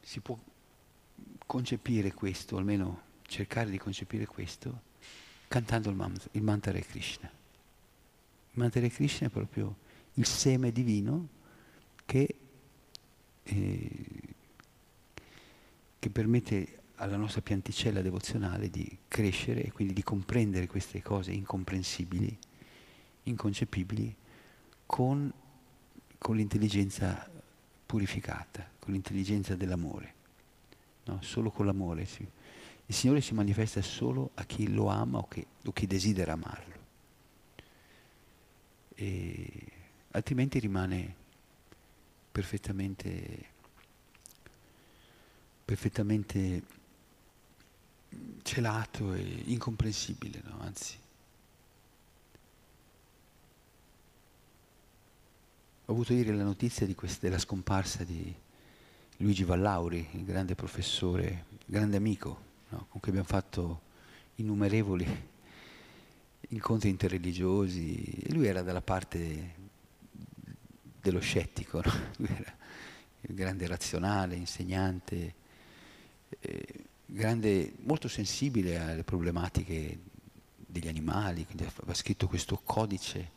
si 0.01 0.21
può 0.21 0.37
concepire 1.47 2.13
questo, 2.13 2.57
almeno 2.57 3.03
cercare 3.23 3.71
di 3.71 3.79
concepire 3.79 4.27
questo, 4.27 4.83
cantando 5.49 5.91
il, 5.91 5.97
mantra, 5.97 6.29
il 6.33 6.43
mantra 6.43 6.79
Krishna. 6.81 7.29
Il 7.29 8.59
mantra 8.59 8.87
Krishna 8.89 9.29
è 9.29 9.31
proprio 9.31 9.77
il 10.15 10.27
seme 10.27 10.73
divino 10.73 11.29
che, 12.05 12.35
eh, 13.43 14.21
che 15.99 16.11
permette 16.11 16.83
alla 16.97 17.17
nostra 17.17 17.43
pianticella 17.43 18.01
devozionale 18.01 18.71
di 18.71 18.99
crescere 19.09 19.63
e 19.63 19.73
quindi 19.73 19.93
di 19.93 20.03
comprendere 20.03 20.67
queste 20.67 21.03
cose 21.03 21.33
incomprensibili, 21.33 22.37
inconcepibili, 23.25 24.15
con, 24.87 25.33
con 26.19 26.37
l'intelligenza 26.37 27.29
purificata, 27.85 28.69
con 28.79 28.93
l'intelligenza 28.93 29.55
dell'amore. 29.57 30.15
No? 31.05 31.21
Solo 31.23 31.51
con 31.51 31.67
l'amore. 31.67 32.05
Sì. 32.05 32.27
Il 32.87 32.95
Signore 32.95 33.21
si 33.21 33.35
manifesta 33.35 33.83
solo 33.83 34.31
a 34.35 34.45
chi 34.45 34.73
lo 34.73 34.87
ama 34.89 35.19
o, 35.19 35.29
che, 35.29 35.47
o 35.65 35.73
chi 35.73 35.87
desidera 35.87 36.33
amarlo. 36.33 36.75
E 38.95 39.49
altrimenti 40.13 40.59
rimane 40.59 41.15
perfettamente, 42.33 43.45
perfettamente 45.65 46.63
celato 48.43 49.15
e 49.15 49.43
incomprensibile, 49.47 50.43
no? 50.45 50.59
anzi. 50.61 50.97
Ho 55.89 55.93
avuto 55.93 56.13
ieri 56.13 56.35
la 56.35 56.43
notizia 56.43 56.87
questa, 56.95 57.27
della 57.27 57.39
scomparsa 57.39 58.03
di 58.03 58.35
Luigi 59.19 59.45
Vallauri, 59.45 60.07
il 60.13 60.25
grande 60.25 60.55
professore, 60.55 61.45
grande 61.65 61.97
amico, 61.97 62.41
no? 62.71 62.87
con 62.89 63.01
cui 63.01 63.11
abbiamo 63.11 63.29
fatto 63.29 63.81
innumerevoli 64.37 65.35
incontri 66.49 66.91
interreligiosi. 66.91 67.95
E 68.25 68.33
lui 68.33 68.47
era 68.47 68.63
dalla 68.63 68.83
parte 68.83 69.55
dello 71.01 71.21
scettico, 71.21 71.81
no? 71.83 71.93
lui 72.19 72.29
era 72.29 72.57
il 73.23 73.35
grande 73.35 73.67
razionale, 73.67 74.37
insegnante. 74.37 75.35
Eh, 76.41 76.85
grande, 77.07 77.75
molto 77.85 78.09
sensibile 78.09 78.79
alle 78.79 79.05
problematiche 79.05 79.99
degli 80.57 80.89
animali, 80.89 81.45
quindi 81.45 81.65
aveva 81.65 81.95
scritto 81.95 82.27
questo 82.27 82.61
codice 82.63 83.31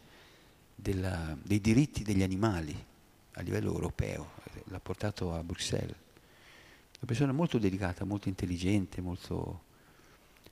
della, 0.75 1.37
dei 1.41 1.61
diritti 1.61 2.03
degli 2.03 2.23
animali 2.23 2.75
a 3.33 3.41
livello 3.41 3.71
europeo, 3.71 4.31
l'ha 4.65 4.79
portato 4.79 5.33
a 5.33 5.43
Bruxelles. 5.43 5.95
Una 7.01 7.07
persona 7.07 7.31
molto 7.31 7.59
delicata, 7.59 8.03
molto 8.03 8.27
intelligente, 8.27 8.99
molto 8.99 9.63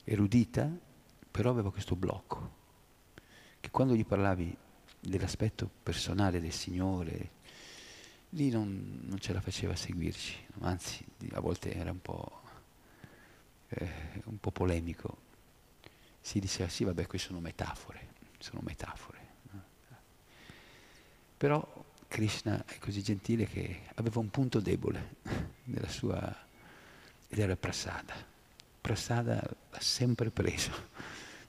erudita, 0.06 0.72
però 1.30 1.50
aveva 1.50 1.72
questo 1.72 1.96
blocco, 1.96 2.56
che 3.60 3.70
quando 3.70 3.96
gli 3.96 4.06
parlavi 4.06 4.56
dell'aspetto 5.00 5.70
personale 5.84 6.40
del 6.40 6.54
Signore, 6.54 7.32
lì 8.30 8.50
non, 8.50 9.02
non 9.04 9.20
ce 9.20 9.34
la 9.34 9.42
faceva 9.42 9.74
a 9.74 9.76
seguirci, 9.76 10.38
anzi 10.62 11.04
a 11.32 11.40
volte 11.42 11.74
era 11.74 11.92
un 11.92 12.02
po' 12.02 12.46
eh, 13.70 14.22
un 14.26 14.40
po' 14.40 14.52
polemico, 14.52 15.26
si 16.20 16.40
diceva 16.40 16.70
sì, 16.70 16.84
vabbè, 16.84 17.06
queste 17.08 17.28
sono 17.28 17.40
metafore, 17.40 18.08
sono 18.40 18.62
metafore. 18.64 19.26
Però 21.38 21.86
Krishna 22.08 22.66
è 22.66 22.80
così 22.80 23.04
gentile 23.04 23.46
che 23.46 23.82
aveva 23.96 24.20
un 24.20 24.30
punto 24.30 24.60
debole 24.60 25.16
nella 25.66 25.88
sua, 25.88 26.36
ed 27.28 27.38
era 27.38 27.56
Prasada. 27.56 28.16
Prasada 28.82 29.42
l'ha 29.70 29.80
sempre 29.80 30.32
preso. 30.32 30.72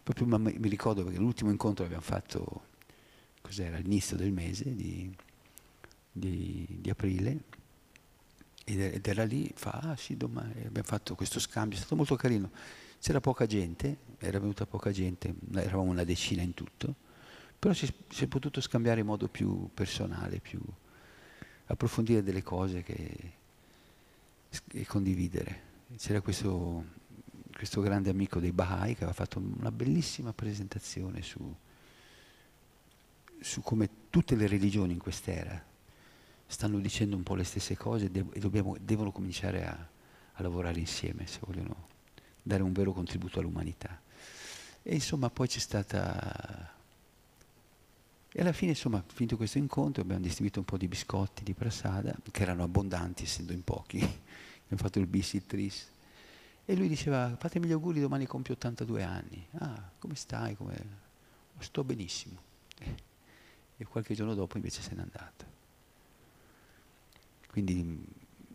Proprio 0.03 0.39
mi 0.39 0.69
ricordo 0.69 1.05
perché 1.05 1.19
l'ultimo 1.19 1.51
incontro 1.51 1.85
l'abbiamo 1.85 2.05
fatto, 2.05 2.63
cos'era, 3.41 3.77
all'inizio 3.77 4.17
del 4.17 4.33
mese 4.33 4.75
di, 4.75 5.15
di, 6.11 6.67
di 6.69 6.91
aprile, 6.91 7.39
ed 8.77 9.07
era 9.07 9.25
lì, 9.25 9.51
fa, 9.55 9.71
ah 9.71 9.97
sì, 9.97 10.17
domani 10.17 10.65
abbiamo 10.67 10.87
fatto 10.87 11.15
questo 11.15 11.41
scambio, 11.41 11.77
è 11.77 11.81
stato 11.81 11.97
molto 11.97 12.17
carino. 12.17 12.51
C'era 13.01 13.21
poca 13.21 13.47
gente, 13.47 13.97
era 14.19 14.39
venuta 14.39 14.67
poca 14.67 14.91
gente, 14.91 15.35
eravamo 15.55 15.91
una 15.91 16.05
decina 16.05 16.43
in 16.43 16.53
tutto, 16.53 16.95
però 17.59 17.73
si, 17.73 17.91
si 18.09 18.25
è 18.25 18.27
potuto 18.27 18.61
scambiare 18.61 19.01
in 19.01 19.07
modo 19.07 19.29
più 19.29 19.71
personale, 19.73 20.41
più 20.41 20.61
approfondire 21.67 22.23
delle 22.23 22.43
cose 22.43 22.83
che, 22.83 23.33
e 24.73 24.87
condividere. 24.87 25.67
C'era 25.97 26.21
questo, 26.21 26.85
questo 27.53 27.81
grande 27.81 28.11
amico 28.11 28.41
dei 28.41 28.53
Baha'i 28.53 28.93
che 28.95 29.05
aveva 29.05 29.13
fatto 29.13 29.39
una 29.39 29.73
bellissima 29.73 30.33
presentazione 30.33 31.23
su, 31.23 31.55
su 33.41 33.63
come 33.63 33.89
tutte 34.11 34.37
le 34.37 34.47
religioni 34.47 34.93
in 34.93 34.99
quest'era 34.99 35.68
stanno 36.51 36.79
dicendo 36.81 37.15
un 37.15 37.23
po' 37.23 37.35
le 37.35 37.45
stesse 37.45 37.77
cose 37.77 38.07
e 38.11 38.41
dobbiamo, 38.41 38.75
devono 38.81 39.13
cominciare 39.13 39.67
a, 39.67 39.89
a, 40.33 40.43
lavorare 40.43 40.81
insieme 40.81 41.27
se 41.27 41.41
vogliono 41.45 41.89
dare 42.43 42.63
un 42.63 42.73
vero 42.73 42.93
contributo 42.93 43.39
all'umanità. 43.39 44.01
E 44.83 44.95
insomma 44.95 45.29
poi 45.29 45.47
c'è 45.47 45.59
stata 45.59 46.73
E 48.33 48.41
alla 48.41 48.53
fine, 48.53 48.71
insomma, 48.71 49.05
finito 49.07 49.37
questo 49.37 49.59
incontro, 49.59 50.03
abbiamo 50.03 50.23
distribuito 50.23 50.59
un 50.61 50.65
po' 50.65 50.79
di 50.79 50.89
biscotti 50.89 51.45
di 51.45 51.53
prasada, 51.53 52.17
che 52.31 52.43
erano 52.43 52.63
abbondanti, 52.63 53.25
essendo 53.25 53.53
in 53.53 53.63
pochi. 53.63 53.99
abbiamo 54.65 54.83
fatto 54.83 54.99
il 54.99 55.07
bis, 55.07 55.35
il 55.35 55.47
tris. 55.47 55.87
E 56.65 56.77
lui 56.77 56.89
diceva, 56.89 57.37
fatemi 57.39 57.67
gli 57.67 57.73
auguri, 57.73 58.01
domani 58.01 58.27
compio 58.27 58.55
82 58.55 59.03
anni. 59.03 59.47
Ah, 59.59 59.91
come 59.99 60.15
stai? 60.15 60.57
Come... 60.57 61.07
Sto 61.59 61.85
benissimo. 61.85 62.41
E 63.77 63.85
qualche 63.85 64.15
giorno 64.15 64.35
dopo 64.35 64.57
invece 64.57 64.83
se 64.83 64.95
n'è 64.95 65.01
andato. 65.01 65.58
Quindi 67.59 68.07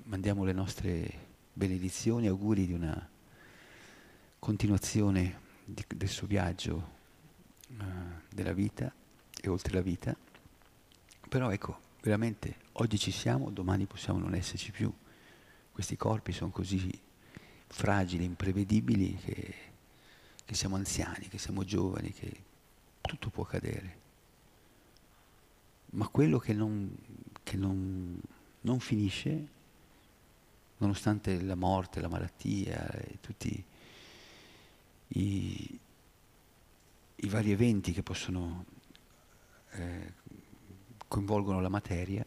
mandiamo 0.04 0.45
le 0.45 0.54
nostre 0.54 1.12
benedizioni, 1.51 2.28
auguri 2.28 2.66
di 2.66 2.72
una 2.72 3.10
continuazione 4.39 5.41
di, 5.66 5.84
del 5.93 6.08
suo 6.08 6.26
viaggio 6.26 6.91
uh, 7.68 7.84
della 8.34 8.54
vita 8.54 8.93
e 9.41 9.49
oltre 9.49 9.74
la 9.74 9.82
vita. 9.82 10.16
Però 11.28 11.51
ecco, 11.51 11.80
veramente 12.01 12.56
oggi 12.74 12.97
ci 12.97 13.12
siamo, 13.12 13.49
domani 13.49 13.88
possiamo 13.88 14.20
non 14.20 14.36
esserci 14.36 14.72
più. 14.72 14.89
Questi 15.74 15.97
corpi 15.97 16.32
sono 16.32 16.51
così 16.51 16.89
fragili, 17.68 18.24
imprevedibili, 18.24 19.18
che, 19.18 19.54
che 20.45 20.56
siamo 20.56 20.78
anziani, 20.78 21.28
che 21.28 21.39
siamo 21.39 21.66
giovani, 21.66 22.14
che 22.14 22.32
tutto 23.01 23.30
può 23.30 23.43
accadere. 23.43 23.97
Ma 25.88 26.08
quello 26.08 26.39
che 26.39 26.54
non, 26.54 26.95
che 27.43 27.58
non, 27.58 28.18
non 28.64 28.80
finisce, 28.80 29.47
nonostante 30.78 31.41
la 31.41 31.55
morte, 31.55 32.01
la 32.01 32.09
malattia 32.09 32.89
e 32.91 33.20
tutti 33.22 33.64
i, 35.07 35.80
i 37.16 37.28
vari 37.28 37.51
eventi 37.51 37.93
che 37.93 38.03
possono 38.03 38.66
eh, 39.72 40.14
coinvolgono 41.07 41.61
la 41.61 41.70
materia, 41.70 42.24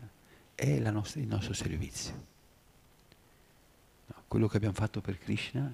è 0.54 0.78
la 0.78 0.90
nostra, 0.90 1.20
il 1.20 1.26
nostro 1.26 1.52
servizio. 1.52 2.34
Quello 4.28 4.48
che 4.48 4.56
abbiamo 4.56 4.74
fatto 4.74 5.00
per 5.00 5.18
Krishna, 5.18 5.72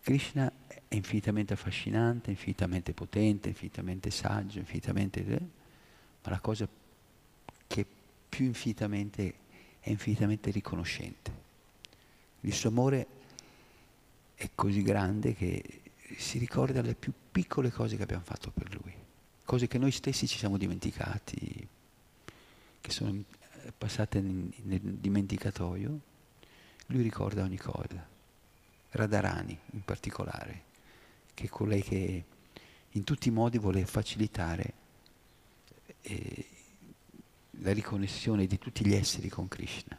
Krishna 0.00 0.52
è 0.66 0.94
infinitamente 0.96 1.54
affascinante, 1.54 2.30
infinitamente 2.30 2.92
potente, 2.92 3.48
infinitamente 3.48 4.10
saggio, 4.10 4.58
infinitamente... 4.58 5.22
ma 5.22 6.30
la 6.30 6.40
cosa 6.40 6.68
che 7.66 7.86
più 8.28 8.44
infinitamente 8.44 9.34
è 9.84 9.90
infinitamente 9.90 10.50
riconoscente. 10.50 11.42
Il 12.40 12.54
suo 12.54 12.70
amore 12.70 13.06
è 14.34 14.48
così 14.54 14.82
grande 14.82 15.34
che 15.34 15.82
si 16.16 16.38
ricorda 16.38 16.80
le 16.80 16.94
più 16.94 17.12
piccole 17.30 17.70
cose 17.70 17.96
che 17.96 18.02
abbiamo 18.02 18.24
fatto 18.24 18.50
per 18.50 18.74
lui, 18.74 18.94
cose 19.44 19.66
che 19.66 19.76
noi 19.76 19.90
stessi 19.90 20.26
ci 20.26 20.38
siamo 20.38 20.56
dimenticati, 20.56 21.68
che 22.80 22.90
sono 22.90 23.22
passate 23.76 24.20
nel 24.22 24.80
dimenticatoio 24.80 26.00
lui 26.86 27.02
ricorda 27.02 27.42
ogni 27.42 27.58
cosa. 27.58 28.06
Radharani 28.90 29.58
in 29.72 29.84
particolare, 29.84 30.62
che 31.34 31.44
è 31.44 31.48
colei 31.48 31.82
che 31.82 32.24
in 32.90 33.04
tutti 33.04 33.28
i 33.28 33.32
modi 33.32 33.58
vuole 33.58 33.84
facilitare 33.84 34.72
eh, 36.00 36.46
la 37.60 37.72
riconnessione 37.72 38.46
di 38.46 38.58
tutti 38.58 38.84
gli 38.84 38.94
esseri 38.94 39.28
con 39.28 39.48
Krishna. 39.48 39.98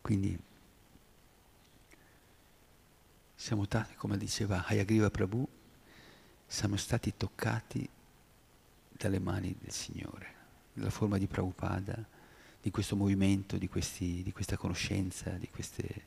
Quindi 0.00 0.38
siamo 3.34 3.64
stati, 3.64 3.94
come 3.94 4.16
diceva 4.16 4.64
Hayagriva 4.66 5.10
Prabhu, 5.10 5.46
siamo 6.46 6.76
stati 6.76 7.14
toccati 7.16 7.88
dalle 8.92 9.18
mani 9.18 9.56
del 9.58 9.72
Signore, 9.72 10.34
nella 10.74 10.90
forma 10.90 11.16
di 11.16 11.26
Prabhupada 11.26 12.18
di 12.60 12.70
questo 12.70 12.96
movimento, 12.96 13.56
di, 13.56 13.68
questi, 13.68 14.22
di 14.22 14.32
questa 14.32 14.56
conoscenza, 14.56 15.30
di 15.30 15.48
queste... 15.48 16.04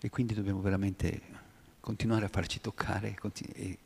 e 0.00 0.10
quindi 0.10 0.34
dobbiamo 0.34 0.60
veramente 0.60 1.20
continuare 1.78 2.24
a 2.24 2.28
farci 2.28 2.60
toccare 2.60 3.16
e, 3.52 3.78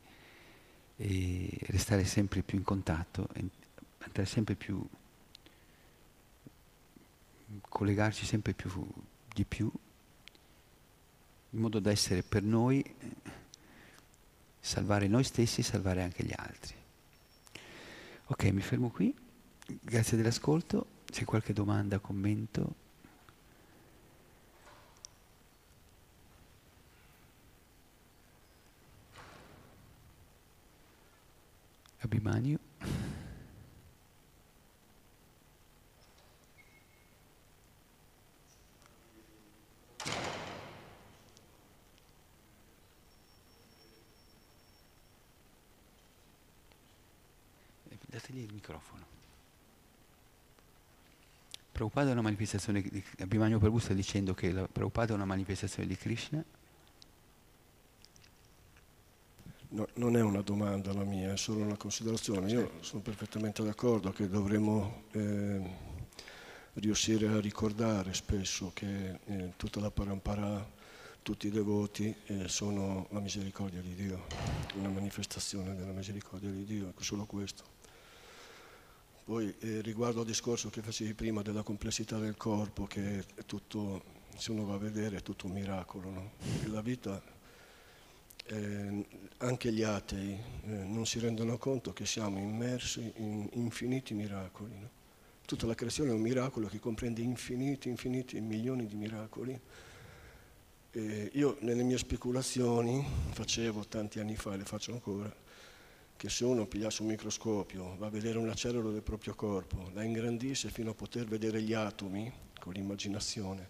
e 0.96 1.58
restare 1.66 2.04
sempre 2.04 2.42
più 2.42 2.56
in 2.56 2.64
contatto, 2.64 3.28
andare 3.98 4.24
sempre 4.24 4.54
più, 4.54 4.82
collegarci 7.68 8.26
sempre 8.26 8.52
più 8.52 8.70
di 9.32 9.44
più, 9.44 9.70
in 11.50 11.60
modo 11.60 11.78
da 11.78 11.90
essere 11.90 12.22
per 12.22 12.42
noi, 12.42 12.84
salvare 14.60 15.06
noi 15.06 15.24
stessi 15.24 15.60
e 15.60 15.64
salvare 15.64 16.02
anche 16.02 16.24
gli 16.24 16.34
altri. 16.34 16.74
Ok, 18.26 18.44
mi 18.44 18.60
fermo 18.60 18.90
qui, 18.90 19.14
grazie 19.80 20.16
dell'ascolto. 20.16 20.96
C'è 21.06 21.24
qualche 21.24 21.54
domanda, 21.54 21.98
commento? 21.98 22.86
Abhimanyu? 32.00 32.58
Dategli 48.10 48.38
il 48.40 48.52
microfono. 48.54 49.04
Prabhupada 51.70 52.08
è 52.08 52.12
una 52.12 52.22
manifestazione 52.22 52.80
di 52.80 53.04
Abhimanyu 53.18 53.58
Prabhu 53.58 53.78
sta 53.78 53.92
dicendo 53.92 54.32
che 54.32 54.50
la 54.50 54.66
Prabhupada 54.66 55.12
è 55.12 55.14
una 55.14 55.26
manifestazione 55.26 55.86
di 55.86 55.94
Krishna? 55.94 56.42
No, 59.70 59.86
non 59.96 60.16
è 60.16 60.22
una 60.22 60.40
domanda 60.40 60.94
la 60.94 61.04
mia, 61.04 61.34
è 61.34 61.36
solo 61.36 61.60
una 61.60 61.76
considerazione. 61.76 62.50
Io 62.50 62.72
sono 62.80 63.02
perfettamente 63.02 63.62
d'accordo 63.62 64.10
che 64.10 64.26
dovremmo 64.26 65.02
eh, 65.12 65.70
riuscire 66.74 67.28
a 67.28 67.38
ricordare 67.40 68.14
spesso 68.14 68.70
che 68.72 69.18
eh, 69.26 69.52
tutta 69.56 69.80
la 69.80 69.90
parampara, 69.90 70.66
tutti 71.20 71.48
i 71.48 71.50
devoti 71.50 72.16
eh, 72.24 72.48
sono 72.48 73.06
la 73.10 73.20
misericordia 73.20 73.82
di 73.82 73.94
Dio, 73.94 74.24
una 74.76 74.88
manifestazione 74.88 75.76
della 75.76 75.92
misericordia 75.92 76.50
di 76.50 76.64
Dio, 76.64 76.88
ecco 76.88 77.02
solo 77.02 77.26
questo. 77.26 77.76
Poi 79.28 79.54
eh, 79.58 79.82
riguardo 79.82 80.20
al 80.20 80.26
discorso 80.26 80.70
che 80.70 80.80
facevi 80.80 81.12
prima 81.12 81.42
della 81.42 81.62
complessità 81.62 82.16
del 82.16 82.38
corpo, 82.38 82.86
che 82.86 83.26
è 83.34 83.44
tutto, 83.44 84.02
se 84.34 84.52
uno 84.52 84.64
va 84.64 84.72
a 84.72 84.78
vedere, 84.78 85.18
è 85.18 85.22
tutto 85.22 85.44
un 85.44 85.52
miracolo. 85.52 86.08
No? 86.08 86.30
La 86.72 86.80
vita, 86.80 87.22
eh, 88.46 89.06
anche 89.36 89.70
gli 89.70 89.82
atei 89.82 90.30
eh, 90.32 90.68
non 90.70 91.04
si 91.04 91.18
rendono 91.18 91.58
conto 91.58 91.92
che 91.92 92.06
siamo 92.06 92.38
immersi 92.38 93.12
in 93.16 93.46
infiniti 93.52 94.14
miracoli. 94.14 94.78
No? 94.78 94.88
Tutta 95.44 95.66
la 95.66 95.74
creazione 95.74 96.08
è 96.08 96.14
un 96.14 96.22
miracolo 96.22 96.66
che 96.66 96.80
comprende 96.80 97.20
infiniti, 97.20 97.90
infiniti 97.90 98.40
milioni 98.40 98.86
di 98.86 98.94
miracoli. 98.94 99.60
E 100.90 101.30
io 101.34 101.58
nelle 101.60 101.82
mie 101.82 101.98
speculazioni 101.98 103.06
facevo 103.32 103.88
tanti 103.88 104.20
anni 104.20 104.36
fa, 104.36 104.54
e 104.54 104.56
le 104.56 104.64
faccio 104.64 104.94
ancora, 104.94 105.30
che 106.18 106.28
se 106.28 106.44
uno 106.44 106.66
pigliasse 106.66 107.02
un 107.02 107.08
microscopio, 107.08 107.94
va 107.96 108.08
a 108.08 108.10
vedere 108.10 108.38
una 108.38 108.52
cellula 108.52 108.90
del 108.90 109.02
proprio 109.02 109.36
corpo, 109.36 109.90
la 109.94 110.02
ingrandisce 110.02 110.68
fino 110.68 110.90
a 110.90 110.94
poter 110.94 111.26
vedere 111.26 111.62
gli 111.62 111.72
atomi 111.72 112.30
con 112.58 112.72
l'immaginazione 112.72 113.68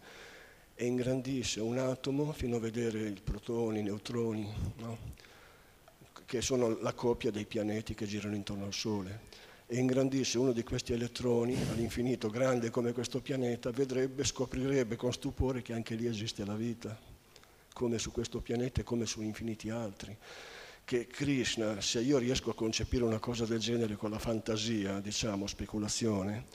e 0.74 0.86
ingrandisce 0.86 1.60
un 1.60 1.76
atomo 1.76 2.32
fino 2.32 2.56
a 2.56 2.58
vedere 2.58 3.06
i 3.06 3.20
protoni, 3.22 3.80
i 3.80 3.82
neutroni, 3.82 4.50
no? 4.76 4.98
che 6.24 6.40
sono 6.40 6.78
la 6.80 6.94
coppia 6.94 7.30
dei 7.30 7.44
pianeti 7.44 7.92
che 7.92 8.06
girano 8.06 8.34
intorno 8.34 8.64
al 8.64 8.72
Sole. 8.72 9.26
E 9.66 9.76
ingrandisce 9.76 10.38
uno 10.38 10.52
di 10.52 10.62
questi 10.62 10.94
elettroni 10.94 11.54
all'infinito 11.54 12.30
grande 12.30 12.70
come 12.70 12.92
questo 12.92 13.20
pianeta, 13.20 13.70
vedrebbe, 13.72 14.24
scoprirebbe 14.24 14.96
con 14.96 15.12
stupore 15.12 15.60
che 15.60 15.74
anche 15.74 15.94
lì 15.94 16.06
esiste 16.06 16.46
la 16.46 16.54
vita, 16.54 16.98
come 17.74 17.98
su 17.98 18.10
questo 18.10 18.40
pianeta 18.40 18.80
e 18.80 18.84
come 18.84 19.04
su 19.04 19.20
infiniti 19.20 19.68
altri 19.68 20.16
che 20.88 21.06
Krishna, 21.06 21.82
se 21.82 22.00
io 22.00 22.16
riesco 22.16 22.48
a 22.48 22.54
concepire 22.54 23.04
una 23.04 23.18
cosa 23.18 23.44
del 23.44 23.58
genere 23.58 23.96
con 23.96 24.08
la 24.08 24.18
fantasia, 24.18 25.00
diciamo, 25.00 25.46
speculazione, 25.46 26.46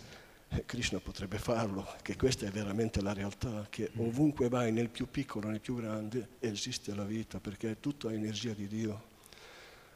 eh, 0.47 0.65
Krishna 0.65 0.97
potrebbe 0.97 1.37
farlo, 1.37 1.87
che 2.01 2.15
questa 2.15 2.47
è 2.47 2.49
veramente 2.49 2.99
la 3.03 3.13
realtà, 3.13 3.67
che 3.69 3.91
mm. 3.95 3.99
ovunque 4.07 4.49
vai, 4.49 4.71
nel 4.71 4.89
più 4.89 5.07
piccolo, 5.07 5.49
nel 5.49 5.59
più 5.61 5.75
grande, 5.75 6.29
esiste 6.39 6.95
la 6.95 7.03
vita, 7.03 7.39
perché 7.39 7.69
è 7.69 7.79
tutta 7.79 8.11
energia 8.11 8.53
di 8.53 8.65
Dio. 8.65 9.03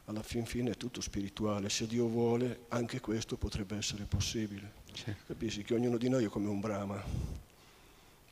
Alla 0.04 0.22
fin 0.22 0.46
fine 0.46 0.70
è 0.70 0.76
tutto 0.76 1.00
spirituale, 1.00 1.68
se 1.68 1.88
Dio 1.88 2.06
vuole 2.06 2.66
anche 2.68 3.00
questo 3.00 3.36
potrebbe 3.36 3.76
essere 3.76 4.04
possibile. 4.04 4.70
Certo. 4.92 5.24
Capisci 5.26 5.64
che 5.64 5.74
ognuno 5.74 5.96
di 5.96 6.08
noi 6.08 6.26
è 6.26 6.28
come 6.28 6.46
un 6.46 6.60
Brahma 6.60 7.47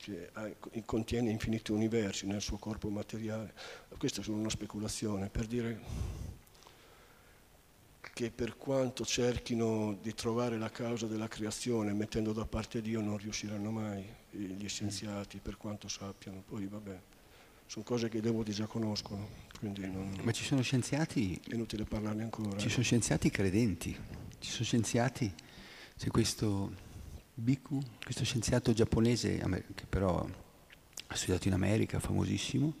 cioè, 0.07 0.55
contiene 0.85 1.31
infiniti 1.31 1.71
universi 1.73 2.25
nel 2.27 2.41
suo 2.41 2.57
corpo 2.57 2.89
materiale. 2.89 3.53
Questa 3.97 4.21
è 4.21 4.23
solo 4.23 4.37
una 4.37 4.49
speculazione 4.49 5.27
per 5.27 5.47
dire 5.47 5.81
che 8.13 8.31
per 8.31 8.55
quanto 8.55 9.05
cerchino 9.05 9.97
di 10.01 10.13
trovare 10.13 10.57
la 10.57 10.69
causa 10.69 11.07
della 11.07 11.27
creazione 11.27 11.93
mettendo 11.93 12.31
da 12.31 12.45
parte 12.45 12.81
Dio 12.81 13.01
non 13.01 13.17
riusciranno 13.17 13.69
mai 13.69 14.03
gli 14.31 14.67
scienziati 14.67 15.39
per 15.39 15.57
quanto 15.57 15.89
sappiano. 15.89 16.41
Poi 16.47 16.67
vabbè, 16.67 16.99
sono 17.65 17.83
cose 17.83 18.07
che 18.07 18.19
i 18.19 18.21
devoti 18.21 18.53
già 18.53 18.65
conoscono, 18.65 19.27
non, 19.59 20.19
Ma 20.23 20.31
ci 20.31 20.45
sono 20.45 20.61
scienziati... 20.61 21.39
È 21.45 21.53
inutile 21.53 21.83
parlarne 21.83 22.23
ancora. 22.23 22.57
Ci 22.57 22.69
sono 22.69 22.83
scienziati 22.83 23.29
credenti, 23.29 23.95
ci 24.39 24.49
sono 24.49 24.63
scienziati, 24.63 25.33
c'è 25.97 26.07
questo 26.07 26.85
Biku, 27.39 27.79
questo 28.03 28.23
scienziato 28.23 28.73
giapponese 28.73 29.37
che 29.75 29.85
però 29.87 30.27
ha 31.07 31.15
studiato 31.15 31.47
in 31.47 31.53
America, 31.53 31.99
famosissimo, 31.99 32.73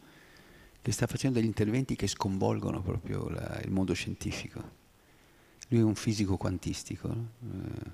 che 0.81 0.91
sta 0.91 1.05
facendo 1.05 1.37
degli 1.37 1.47
interventi 1.47 1.95
che 1.95 2.07
sconvolgono 2.07 2.81
proprio 2.81 3.29
la, 3.29 3.61
il 3.63 3.69
mondo 3.69 3.93
scientifico. 3.93 4.71
Lui 5.67 5.81
è 5.81 5.83
un 5.83 5.93
fisico 5.93 6.37
quantistico. 6.37 7.07
No? 7.07 7.93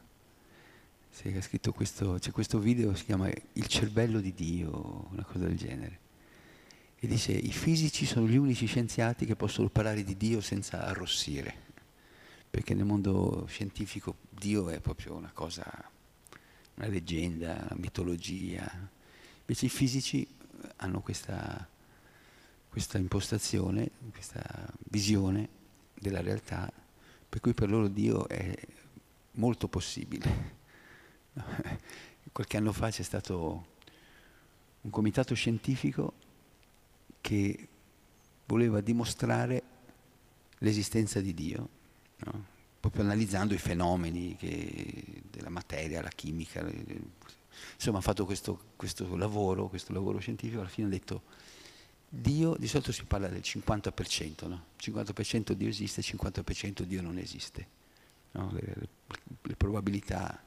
Eh, 1.21 1.41
questo, 1.73 2.17
c'è 2.17 2.31
questo 2.31 2.59
video, 2.59 2.95
si 2.95 3.03
chiama 3.03 3.27
Il 3.27 3.67
cervello 3.67 4.21
di 4.21 4.33
Dio, 4.33 5.09
una 5.11 5.25
cosa 5.25 5.45
del 5.45 5.57
genere. 5.57 5.99
E 6.97 7.07
dice, 7.07 7.33
i 7.33 7.51
fisici 7.51 8.05
sono 8.05 8.25
gli 8.25 8.37
unici 8.37 8.67
scienziati 8.67 9.25
che 9.25 9.35
possono 9.35 9.67
parlare 9.67 10.01
di 10.05 10.15
Dio 10.15 10.39
senza 10.39 10.85
arrossire. 10.85 11.53
Perché 12.49 12.73
nel 12.73 12.85
mondo 12.85 13.45
scientifico 13.49 14.15
Dio 14.29 14.69
è 14.69 14.79
proprio 14.79 15.13
una 15.15 15.31
cosa, 15.33 15.91
una 16.75 16.87
leggenda, 16.87 17.53
una 17.53 17.75
mitologia. 17.75 18.89
Invece 19.39 19.65
i 19.65 19.69
fisici 19.69 20.27
hanno 20.77 21.01
questa, 21.01 21.67
questa 22.69 22.97
impostazione, 22.97 23.91
questa 24.11 24.71
visione 24.89 25.49
della 25.93 26.21
realtà 26.21 26.71
per 27.33 27.41
cui 27.41 27.55
per 27.55 27.67
loro 27.67 27.87
Dio 27.87 28.27
è 28.27 28.55
molto 29.31 29.67
possibile. 29.67 30.53
Qualche 32.31 32.57
anno 32.57 32.71
fa 32.71 32.91
c'è 32.91 33.01
stato 33.01 33.65
un 34.81 34.91
comitato 34.91 35.33
scientifico 35.33 36.13
che 37.21 37.67
voleva 38.45 38.81
dimostrare 38.81 39.63
l'esistenza 40.59 41.21
di 41.21 41.33
Dio, 41.33 41.69
no? 42.17 42.45
Proprio 42.83 43.03
analizzando 43.05 43.53
i 43.53 43.57
fenomeni 43.57 44.35
che, 44.35 45.21
della 45.31 45.47
materia, 45.47 46.01
la 46.01 46.09
chimica. 46.09 46.69
Insomma, 47.75 47.99
ha 47.99 48.01
fatto 48.01 48.25
questo, 48.25 48.59
questo 48.75 49.15
lavoro, 49.15 49.69
questo 49.69 49.93
lavoro 49.93 50.19
scientifico, 50.19 50.59
alla 50.59 50.67
fine 50.67 50.87
ha 50.87 50.89
detto 50.89 51.21
Dio, 52.09 52.57
di 52.59 52.67
solito 52.67 52.91
si 52.91 53.05
parla 53.05 53.29
del 53.29 53.39
50%, 53.39 54.49
no? 54.49 54.65
50% 54.77 55.53
Dio 55.53 55.69
esiste, 55.69 56.01
50% 56.01 56.81
Dio 56.81 57.01
non 57.01 57.17
esiste, 57.19 57.67
no? 58.31 58.51
le, 58.51 58.61
le, 58.61 58.89
le, 59.43 59.55
probabilità. 59.55 60.43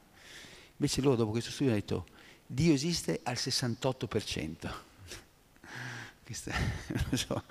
Invece 0.73 1.01
loro 1.01 1.15
dopo 1.15 1.31
questo 1.31 1.49
studio 1.49 1.71
hanno 1.71 1.81
detto 1.81 2.05
Dio 2.45 2.71
esiste 2.71 3.21
al 3.23 3.33
68%. 3.33 4.73
Questa, 6.23 6.53
non 7.09 7.17
so 7.17 7.43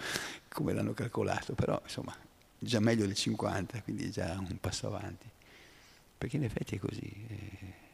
come 0.47 0.73
l'hanno 0.73 0.93
calcolato, 0.93 1.55
però 1.55 1.81
insomma 1.83 2.17
già 2.59 2.81
meglio 2.81 3.07
del 3.07 3.17
50%, 3.17 3.83
quindi 3.83 4.11
già 4.11 4.37
un 4.39 4.59
passo 4.61 4.87
avanti. 4.87 5.29
Perché 6.19 6.37
in 6.37 6.45
effetti 6.45 6.77
è 6.77 6.79
così. 6.79 7.27
Eh. 7.29 7.85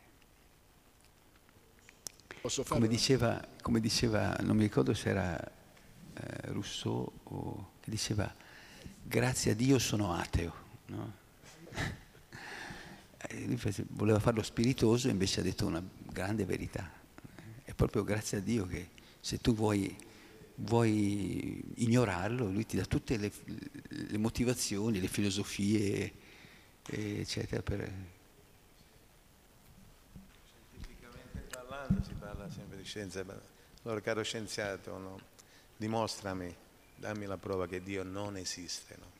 Come 2.68 2.88
diceva, 2.88 3.46
come 3.60 3.80
diceva, 3.80 4.36
non 4.40 4.56
mi 4.56 4.62
ricordo 4.62 4.94
se 4.94 5.08
era 5.08 5.40
eh, 5.40 6.50
Rousseau 6.50 7.10
o, 7.22 7.70
che 7.80 7.90
diceva 7.90 8.34
grazie 9.02 9.52
a 9.52 9.54
Dio 9.54 9.78
sono 9.78 10.14
ateo. 10.14 10.54
No? 10.86 11.20
voleva 13.90 14.18
farlo 14.18 14.42
spiritoso 14.42 15.08
e 15.08 15.12
invece 15.12 15.40
ha 15.40 15.42
detto 15.42 15.66
una 15.66 15.82
grande 16.10 16.44
verità. 16.44 16.90
È 17.62 17.72
proprio 17.74 18.04
grazie 18.04 18.38
a 18.38 18.40
Dio 18.40 18.66
che 18.66 18.90
se 19.20 19.38
tu 19.38 19.54
vuoi, 19.54 19.96
vuoi 20.62 21.62
ignorarlo, 21.76 22.50
lui 22.50 22.66
ti 22.66 22.76
dà 22.76 22.84
tutte 22.84 23.16
le, 23.16 23.32
le 23.88 24.18
motivazioni, 24.18 25.00
le 25.00 25.08
filosofie, 25.08 26.12
eccetera. 26.84 27.62
Per... 27.62 27.92
Scientificamente 30.70 31.40
parlando 31.50 32.02
si 32.02 32.12
parla 32.18 32.50
sempre 32.50 32.76
di 32.76 32.84
scienza, 32.84 33.24
allora 33.82 34.00
caro 34.00 34.22
scienziato, 34.22 34.98
no? 34.98 35.20
dimostrami, 35.76 36.54
dammi 36.96 37.26
la 37.26 37.36
prova 37.36 37.66
che 37.66 37.82
Dio 37.82 38.02
non 38.04 38.36
esiste. 38.36 38.96
No? 38.98 39.10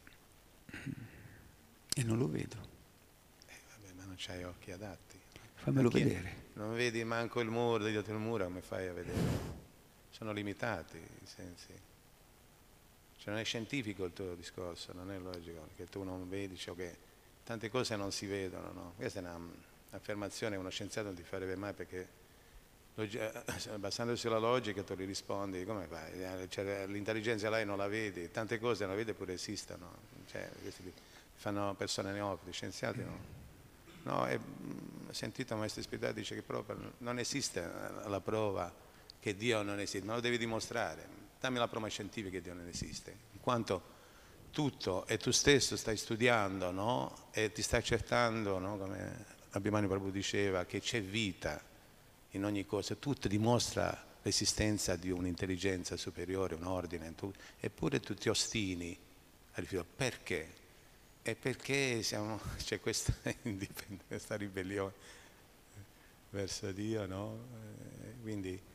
E 1.94 2.02
non 2.04 2.18
lo 2.18 2.28
vedo. 2.28 2.56
Eh, 3.46 3.60
vabbè, 3.70 3.92
ma 3.96 4.04
non 4.04 4.14
c'hai 4.16 4.44
occhi 4.44 4.70
adatti. 4.70 5.18
Fammelo 5.54 5.90
vedere. 5.90 6.50
Non 6.54 6.74
vedi 6.74 7.02
manco 7.04 7.40
il 7.40 7.48
muro, 7.48 7.84
dietro 7.84 8.14
il 8.14 8.20
muro, 8.20 8.44
come 8.44 8.62
fai 8.62 8.88
a 8.88 8.92
vedere? 8.92 9.61
Sono 10.22 10.34
limitati 10.34 10.98
i 10.98 11.26
sensi. 11.26 11.72
Cioè 13.18 13.32
non 13.32 13.38
è 13.38 13.44
scientifico 13.44 14.04
il 14.04 14.12
tuo 14.12 14.36
discorso, 14.36 14.92
non 14.92 15.10
è 15.10 15.18
logico, 15.18 15.66
che 15.74 15.88
tu 15.88 16.04
non 16.04 16.28
vedi 16.28 16.56
ciò 16.56 16.76
che... 16.76 16.96
Tante 17.42 17.68
cose 17.68 17.96
non 17.96 18.12
si 18.12 18.26
vedono, 18.26 18.70
no? 18.70 18.92
Questa 18.94 19.18
è 19.18 19.22
un'affermazione 19.24 20.54
che 20.54 20.60
uno 20.60 20.70
scienziato 20.70 21.08
non 21.08 21.16
ti 21.16 21.24
farebbe 21.24 21.56
mai 21.56 21.72
perché 21.72 22.06
basandosi 23.78 24.20
sulla 24.20 24.38
logica 24.38 24.84
tu 24.84 24.94
gli 24.94 25.06
rispondi 25.06 25.64
come 25.64 25.86
fai? 25.86 26.22
Eh, 26.22 26.48
cioè, 26.48 26.86
l'intelligenza 26.86 27.50
lei 27.50 27.66
non 27.66 27.78
la 27.78 27.88
vedi, 27.88 28.30
tante 28.30 28.60
cose 28.60 28.84
non 28.84 28.92
la 28.92 28.98
vede 28.98 29.14
pure 29.14 29.32
esistono, 29.32 29.90
cioè, 30.30 30.48
fanno 31.34 31.74
persone 31.74 32.12
neofiti, 32.12 32.52
scienziati 32.52 33.00
no. 33.00 33.18
No, 34.04 34.28
e, 34.28 34.38
mm, 34.38 35.08
ho 35.08 35.12
sentito 35.12 35.56
maestro 35.56 35.82
Spirituale 35.82 36.14
dice 36.14 36.36
che 36.36 36.42
proprio 36.42 36.92
non 36.98 37.18
esiste 37.18 37.60
la 38.06 38.20
prova 38.20 38.90
che 39.22 39.36
Dio 39.36 39.62
non 39.62 39.78
esiste, 39.78 40.04
ma 40.04 40.14
lo 40.14 40.20
devi 40.20 40.36
dimostrare. 40.36 41.06
Dammi 41.38 41.58
la 41.58 41.68
prova 41.68 41.86
scientifica 41.86 42.28
che 42.28 42.42
Dio 42.42 42.54
non 42.54 42.66
esiste, 42.66 43.16
in 43.34 43.40
quanto 43.40 43.90
tutto 44.50 45.06
e 45.06 45.16
tu 45.16 45.30
stesso 45.30 45.76
stai 45.76 45.96
studiando 45.96 46.72
no? 46.72 47.28
e 47.30 47.52
ti 47.52 47.62
stai 47.62 47.78
accertando, 47.78 48.58
no? 48.58 48.76
come 48.76 49.24
Abhimani 49.50 49.86
proprio 49.86 50.10
diceva, 50.10 50.64
che 50.64 50.80
c'è 50.80 51.00
vita 51.00 51.62
in 52.30 52.44
ogni 52.44 52.66
cosa, 52.66 52.96
tutto 52.96 53.28
dimostra 53.28 54.10
l'esistenza 54.22 54.96
di 54.96 55.12
un'intelligenza 55.12 55.96
superiore, 55.96 56.56
un 56.56 56.64
ordine, 56.64 57.14
tu, 57.14 57.32
eppure 57.60 58.00
tu 58.00 58.14
ti 58.14 58.28
ostini 58.28 58.98
a 59.52 59.60
rifiutare. 59.60 59.88
Perché? 59.94 60.52
È 61.22 61.36
perché 61.36 62.02
siamo, 62.02 62.40
c'è 62.58 62.80
questa, 62.80 63.14
questa 64.08 64.34
ribellione 64.34 64.92
verso 66.30 66.72
Dio, 66.72 67.06
no? 67.06 67.38
Eh, 68.02 68.20
quindi 68.20 68.70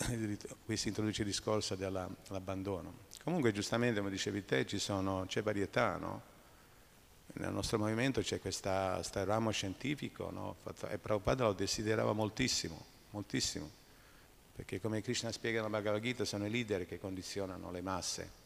qui 0.64 0.76
si 0.76 0.88
introduce 0.88 1.22
il 1.22 1.28
discorso 1.28 1.74
dell'abbandono. 1.74 3.08
Comunque 3.22 3.52
giustamente, 3.52 3.98
come 3.98 4.10
dicevi 4.10 4.44
te, 4.44 4.66
sono, 4.78 5.24
c'è 5.26 5.42
varietà, 5.42 5.96
no? 5.96 6.28
nel 7.34 7.52
nostro 7.52 7.78
movimento 7.78 8.20
c'è 8.22 8.40
questo 8.40 8.68
ramo 9.24 9.50
scientifico 9.50 10.30
no? 10.30 10.56
e 10.88 10.98
Prabhupada 10.98 11.44
lo 11.44 11.52
desiderava 11.52 12.12
moltissimo, 12.12 12.84
moltissimo, 13.10 13.70
perché 14.56 14.80
come 14.80 15.00
Krishna 15.00 15.30
spiega 15.30 15.58
nella 15.58 15.70
Bhagavad 15.70 16.00
Gita 16.02 16.24
sono 16.24 16.46
i 16.46 16.50
leader 16.50 16.86
che 16.86 16.98
condizionano 16.98 17.70
le 17.70 17.80
masse 17.82 18.38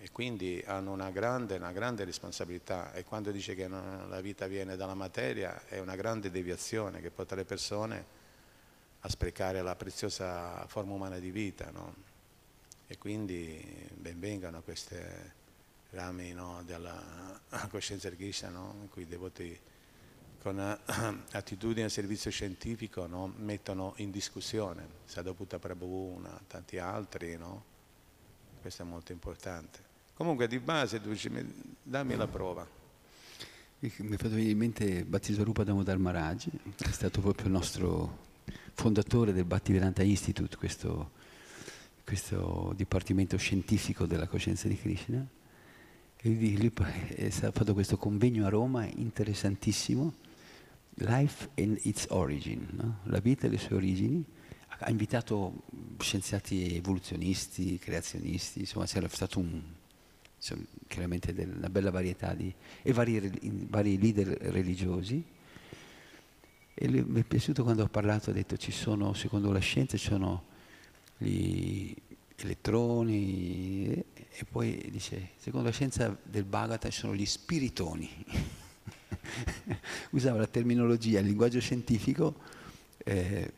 e 0.00 0.10
quindi 0.12 0.62
hanno 0.66 0.92
una 0.92 1.10
grande, 1.10 1.56
una 1.56 1.72
grande 1.72 2.04
responsabilità 2.04 2.92
e 2.92 3.04
quando 3.04 3.30
dice 3.30 3.54
che 3.54 3.66
la 3.66 4.20
vita 4.20 4.46
viene 4.46 4.76
dalla 4.76 4.94
materia 4.94 5.64
è 5.66 5.80
una 5.80 5.96
grande 5.96 6.30
deviazione 6.30 7.00
che 7.00 7.10
porta 7.10 7.34
le 7.34 7.44
persone 7.44 8.17
a 9.00 9.08
sprecare 9.08 9.62
la 9.62 9.76
preziosa 9.76 10.66
forma 10.66 10.92
umana 10.92 11.18
di 11.18 11.30
vita 11.30 11.70
no? 11.70 11.94
e 12.86 12.98
quindi 12.98 13.88
benvengano 13.94 14.62
queste 14.62 15.36
rami 15.90 16.32
no, 16.32 16.62
della 16.64 17.40
coscienza 17.70 18.10
Krishna, 18.10 18.48
no, 18.48 18.74
in 18.80 18.88
cui 18.88 19.02
i 19.02 19.06
devoti 19.06 19.58
con 20.40 20.58
attitudine 20.58 21.84
al 21.84 21.90
servizio 21.90 22.30
scientifico 22.30 23.06
no, 23.06 23.32
mettono 23.38 23.94
in 23.96 24.10
discussione 24.10 24.86
Sadhaputta 25.04 25.58
Prabhu, 25.58 26.22
tanti 26.46 26.78
altri, 26.78 27.36
no? 27.36 27.64
questo 28.60 28.82
è 28.82 28.84
molto 28.84 29.12
importante. 29.12 29.86
Comunque 30.14 30.48
di 30.48 30.58
base 30.58 31.00
tu 31.00 31.10
dici, 31.10 31.30
dammi 31.82 32.16
la 32.16 32.26
prova. 32.26 32.66
Mi 33.80 33.88
è 33.88 34.16
fatto 34.16 34.30
venire 34.30 34.50
in 34.50 34.58
mente 34.58 35.04
Bhattisarupa 35.04 35.62
Damodar 35.62 35.98
Maharaj, 35.98 36.48
che 36.74 36.84
è 36.84 36.92
stato 36.92 37.20
proprio 37.20 37.46
il 37.46 37.52
nostro 37.52 38.26
fondatore 38.78 39.32
del 39.32 39.44
Bhattivedanta 39.44 40.04
Institute, 40.04 40.56
questo, 40.56 41.10
questo 42.04 42.72
dipartimento 42.76 43.36
scientifico 43.36 44.06
della 44.06 44.28
coscienza 44.28 44.68
di 44.68 44.78
Krishna 44.78 45.26
e 46.16 46.28
lui, 46.28 46.72
ha 46.76 47.50
fatto 47.50 47.74
questo 47.74 47.96
convegno 47.96 48.46
a 48.46 48.48
Roma 48.48 48.86
interessantissimo, 48.86 50.14
Life 50.94 51.48
and 51.56 51.76
its 51.82 52.06
Origin, 52.10 52.68
no? 52.70 52.98
la 53.06 53.18
vita 53.18 53.48
e 53.48 53.50
le 53.50 53.58
sue 53.58 53.74
origini. 53.74 54.24
Ha 54.68 54.90
invitato 54.90 55.64
scienziati 55.98 56.76
evoluzionisti, 56.76 57.80
creazionisti, 57.80 58.60
insomma 58.60 58.86
c'era 58.86 59.08
stato 59.08 59.40
un, 59.40 59.60
sono 60.36 60.62
chiaramente 60.86 61.32
una 61.32 61.68
bella 61.68 61.90
varietà 61.90 62.32
di, 62.32 62.54
e 62.82 62.92
vari, 62.92 63.66
vari 63.68 63.98
leader 63.98 64.28
religiosi. 64.52 65.36
E 66.80 66.86
mi 66.86 67.20
è 67.20 67.24
piaciuto 67.24 67.64
quando 67.64 67.82
ha 67.82 67.88
parlato, 67.88 68.30
ha 68.30 68.32
detto 68.32 68.56
ci 68.56 68.70
sono, 68.70 69.12
secondo 69.12 69.50
la 69.50 69.58
scienza, 69.58 69.96
ci 69.96 70.06
sono 70.06 70.44
gli 71.16 71.92
elettroni 72.36 73.86
e, 73.88 74.04
e 74.14 74.44
poi 74.44 74.86
dice, 74.88 75.30
secondo 75.38 75.66
la 75.66 75.72
scienza 75.72 76.16
del 76.22 76.44
Bhagavata 76.44 76.88
ci 76.88 77.00
sono 77.00 77.16
gli 77.16 77.26
spiritoni. 77.26 78.08
Usava 80.10 80.38
la 80.38 80.46
terminologia, 80.46 81.18
il 81.18 81.26
linguaggio 81.26 81.58
scientifico 81.58 82.36
eh, 82.98 83.52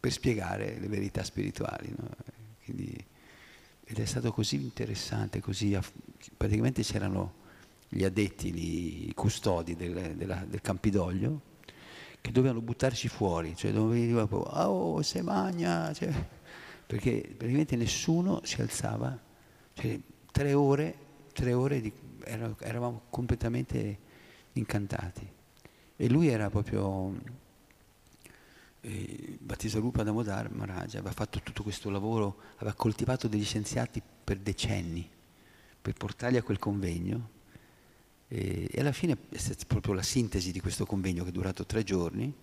per 0.00 0.10
spiegare 0.10 0.80
le 0.80 0.88
verità 0.88 1.22
spirituali. 1.22 1.94
No? 1.96 2.08
Quindi, 2.64 2.92
ed 3.84 3.96
è 3.96 4.04
stato 4.04 4.32
così 4.32 4.56
interessante, 4.56 5.38
così, 5.38 5.78
praticamente 6.36 6.82
c'erano 6.82 7.44
gli 7.88 8.02
addetti, 8.02 9.06
i 9.08 9.14
custodi 9.14 9.76
del, 9.76 10.16
della, 10.16 10.44
del 10.44 10.60
Campidoglio, 10.60 11.54
che 12.26 12.32
dovevano 12.32 12.60
buttarci 12.60 13.06
fuori, 13.06 13.54
cioè 13.54 13.70
dovevano 13.70 14.26
dire, 14.26 14.36
oh, 14.36 15.00
se 15.00 15.22
magna, 15.22 15.92
cioè, 15.92 16.12
perché 16.84 17.22
praticamente 17.36 17.76
nessuno 17.76 18.40
si 18.42 18.60
alzava, 18.60 19.16
cioè, 19.74 19.96
tre 20.32 20.52
ore, 20.52 20.96
tre 21.32 21.52
ore 21.52 21.80
di, 21.80 21.92
eravamo 22.24 23.02
completamente 23.10 23.98
incantati. 24.54 25.34
E 25.94 26.08
lui 26.08 26.26
era 26.26 26.50
proprio 26.50 27.14
eh, 28.80 29.38
Battisarupa 29.40 30.02
Damodar 30.02 30.50
Maharaj 30.50 30.96
aveva 30.96 31.12
fatto 31.12 31.40
tutto 31.40 31.62
questo 31.62 31.90
lavoro, 31.90 32.38
aveva 32.56 32.74
coltivato 32.74 33.28
degli 33.28 33.44
scienziati 33.44 34.02
per 34.24 34.38
decenni 34.38 35.08
per 35.80 35.94
portarli 35.94 36.38
a 36.38 36.42
quel 36.42 36.58
convegno 36.58 37.34
e, 38.28 38.68
alla 38.78 38.92
fine 38.92 39.16
è 39.30 39.38
stata 39.38 39.64
proprio 39.66 39.94
la 39.94 40.02
sintesi 40.02 40.50
di 40.52 40.60
questo 40.60 40.84
convegno 40.84 41.22
che 41.22 41.28
è 41.30 41.32
durato 41.32 41.64
tre 41.64 41.84
giorni 41.84 42.34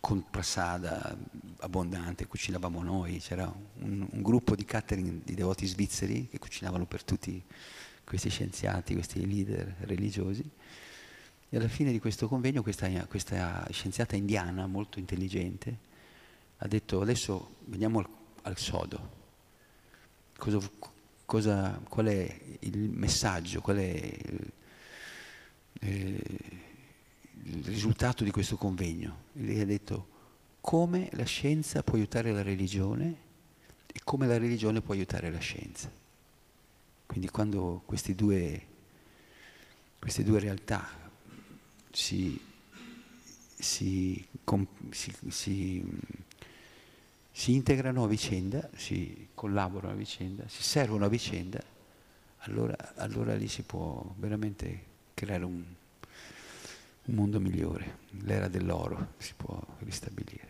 con 0.00 0.30
prasada 0.30 1.16
abbondante, 1.58 2.26
cucinavamo 2.26 2.82
noi, 2.82 3.18
c'era 3.18 3.52
un, 3.80 4.06
un, 4.08 4.22
gruppo 4.22 4.54
di 4.54 4.64
catering 4.64 5.24
di 5.24 5.34
devoti 5.34 5.66
svizzeri 5.66 6.28
che 6.28 6.38
cucinavano 6.38 6.86
per 6.86 7.02
tutti 7.02 7.42
questi 8.04 8.30
scienziati, 8.30 8.94
questi 8.94 9.26
leader 9.26 9.74
religiosi. 9.80 10.48
E 11.50 11.56
alla 11.56 11.68
fine 11.68 11.90
di 11.90 11.98
questo 11.98 12.28
convegno 12.28 12.62
questa, 12.62 12.88
questa 13.06 13.66
scienziata 13.70 14.14
indiana 14.16 14.66
molto 14.66 14.98
intelligente 14.98 15.86
ha 16.58 16.68
detto 16.68 17.00
adesso 17.00 17.56
veniamo 17.64 17.98
al, 17.98 18.06
al 18.42 18.56
sodo. 18.56 19.16
Cosa, 20.36 20.60
cosa, 21.24 21.80
qual 21.88 22.06
è 22.06 22.40
il 22.60 22.90
messaggio, 22.90 23.60
qual 23.60 23.78
è 23.78 23.90
il, 23.90 24.52
eh, 25.80 26.22
il 27.44 27.64
risultato 27.64 28.24
di 28.24 28.30
questo 28.30 28.56
convegno? 28.56 29.24
Lei 29.32 29.60
ha 29.60 29.66
detto 29.66 30.16
come 30.60 31.08
la 31.12 31.24
scienza 31.24 31.82
può 31.82 31.96
aiutare 31.96 32.32
la 32.32 32.42
religione 32.42 33.26
e 33.86 34.00
come 34.04 34.26
la 34.26 34.38
religione 34.38 34.80
può 34.80 34.94
aiutare 34.94 35.30
la 35.30 35.38
scienza. 35.38 35.90
Quindi 37.06 37.30
quando 37.30 37.82
due, 38.14 38.66
queste 39.98 40.22
due 40.22 40.40
realtà 40.40 40.86
si, 41.90 42.38
si, 43.58 44.22
si, 44.90 45.82
si, 47.32 47.54
integrano 47.54 48.04
a 48.04 48.06
vicenda, 48.06 48.68
si 48.76 49.28
collaborano 49.32 49.94
a 49.94 49.96
vicenda, 49.96 50.46
si 50.48 50.62
servono 50.62 51.06
a 51.06 51.08
vicenda, 51.08 51.62
allora, 52.40 52.76
allora 52.96 53.34
lì 53.34 53.48
si 53.48 53.62
può 53.62 54.14
veramente 54.18 54.87
creare 55.18 55.44
un, 55.44 55.64
un 57.04 57.14
mondo 57.14 57.40
migliore, 57.40 57.98
l'era 58.22 58.46
dell'oro 58.46 59.14
si 59.18 59.34
può 59.36 59.60
ristabilire. 59.80 60.46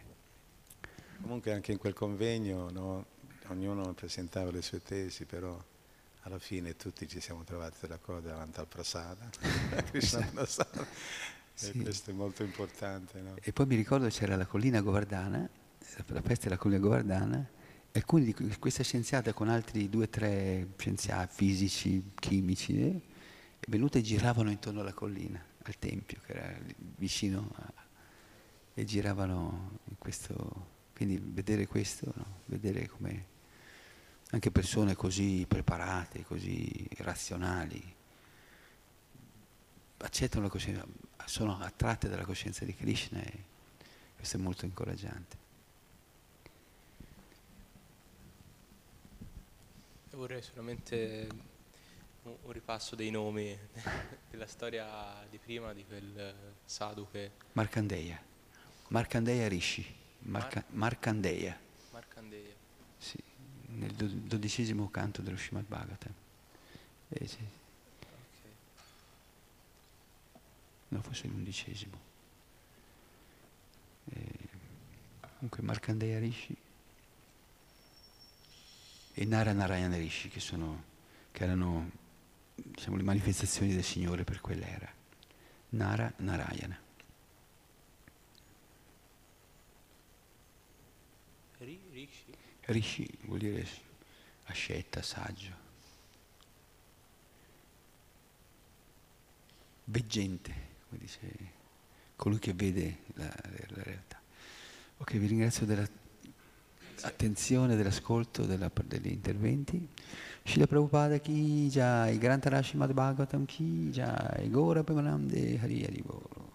Comunque 1.22 1.52
anche 1.54 1.72
in 1.72 1.78
quel 1.78 1.94
convegno 1.94 2.68
no, 2.70 3.06
ognuno 3.46 3.94
presentava 3.94 4.50
le 4.50 4.60
sue 4.60 4.82
tesi, 4.82 5.24
però 5.24 5.58
alla 6.22 6.38
fine 6.38 6.76
tutti 6.76 7.08
ci 7.08 7.18
siamo 7.18 7.44
trovati 7.44 7.86
d'accordo 7.86 8.28
davanti 8.28 8.60
al 8.60 8.66
Prasada, 8.66 9.30
Krishna 9.90 10.28
Prasada. 10.32 10.86
Sì. 11.54 11.70
E 11.70 11.82
questo 11.82 12.10
è 12.10 12.12
molto 12.12 12.42
importante. 12.42 13.20
No? 13.20 13.36
E 13.40 13.52
poi 13.52 13.66
mi 13.66 13.74
ricordo 13.74 14.06
c'era 14.08 14.36
la 14.36 14.46
collina 14.46 14.82
Govardana, 14.82 15.48
la 16.06 16.20
peste 16.20 16.44
della 16.44 16.58
collina 16.58 16.78
Govardana, 16.78 17.38
e 17.90 17.98
alcuni 17.98 18.24
di 18.24 18.56
questa 18.58 18.82
scienziata 18.82 19.32
con 19.32 19.48
altri 19.48 19.88
due 19.88 20.04
o 20.04 20.08
tre 20.08 20.68
scienziati 20.76 21.34
fisici, 21.34 22.10
chimici, 22.14 22.80
eh, 22.80 23.00
venute 23.66 23.98
e 23.98 24.02
giravano 24.02 24.50
intorno 24.50 24.80
alla 24.80 24.92
collina, 24.92 25.42
al 25.62 25.78
tempio 25.78 26.20
che 26.24 26.32
era 26.32 26.59
vicino, 26.96 27.50
a, 27.56 27.72
e 28.74 28.84
giravano 28.84 29.78
in 29.88 29.98
questo... 29.98 30.76
Quindi 30.94 31.20
vedere 31.22 31.66
questo, 31.66 32.12
no? 32.16 32.40
vedere 32.46 32.88
come 32.88 33.36
anche 34.30 34.50
persone 34.50 34.96
così 34.96 35.44
preparate, 35.46 36.24
così 36.24 36.88
razionali, 36.96 37.94
accettano 39.98 40.44
la 40.44 40.50
coscienza, 40.50 40.84
sono 41.24 41.59
attratte 41.61 42.09
dalla 42.09 42.24
coscienza 42.24 42.64
di 42.64 42.74
Krishna 42.74 43.20
e 43.22 43.44
questo 44.16 44.36
è 44.36 44.40
molto 44.40 44.64
incoraggiante. 44.64 45.36
Vorrei 50.11 50.42
solamente 50.42 51.28
un, 52.29 52.53
ripasso 52.53 52.95
dei 52.95 53.11
nomi 53.11 53.57
della 54.31 54.47
storia 54.47 55.24
di 55.29 55.39
prima 55.39 55.72
di 55.72 55.85
quel 55.85 56.35
sadhu 56.64 57.09
che... 57.11 57.33
Markandeya. 57.53 58.20
Markandeya 58.89 59.49
Rishi. 59.49 59.97
Marca, 60.20 60.64
Markandeya. 60.70 61.59
Markandeya. 61.93 62.55
Sì, 62.97 63.18
nel 63.66 63.93
dodicesimo 63.95 64.91
canto 64.91 65.22
dello 65.22 65.37
Srimad 65.37 65.66
Bhagavatam. 65.66 66.12
Eh, 67.11 67.26
sì. 67.26 67.39
no 70.89 71.03
forse 71.03 71.26
l'undicesimo. 71.26 72.07
Eh, 74.11 74.49
comunque 75.20 75.62
Markandeya 75.62 76.18
Rishi 76.18 76.57
e 79.12 79.24
Nara 79.24 79.53
Narayana 79.53 79.97
Rishi 79.97 80.29
che, 80.29 80.41
sono, 80.41 80.85
che 81.31 81.43
erano 81.43 81.91
diciamo, 82.64 82.96
le 82.96 83.02
manifestazioni 83.02 83.74
del 83.74 83.84
Signore 83.84 84.24
per 84.24 84.40
quell'era. 84.40 84.90
Nara 85.70 86.11
Narayana. 86.16 86.80
Rishi? 91.59 92.32
Rishi 92.66 93.11
vuol 93.22 93.40
dire 93.40 93.66
ascetta, 94.44 95.02
saggio. 95.02 95.66
Veggente 99.84 100.66
come 100.88 101.00
dice 101.00 101.20
colui 102.16 102.38
che 102.38 102.52
vede 102.52 102.98
la, 103.14 103.24
la 103.24 103.82
realtà. 103.82 104.20
Ok, 104.98 105.12
vi 105.12 105.26
ringrazio 105.26 105.64
dell'attenzione, 105.66 107.74
dell'ascolto, 107.76 108.44
della, 108.46 108.70
degli 108.84 109.09
interventi. 109.09 109.88
Shila 110.49 110.66
Prabhupada 110.66 111.22
ki 111.22 111.68
jai, 111.68 112.16
Grantara 112.16 112.62
Srimad 112.64 112.94
Bhagavatam 112.94 113.46
ki 113.46 113.92
jai, 113.92 114.49
Gora 114.51 114.82
Premanande 114.82 115.61
Hari 115.61 115.82
Hari 115.84 116.03
Bol. 116.07 116.47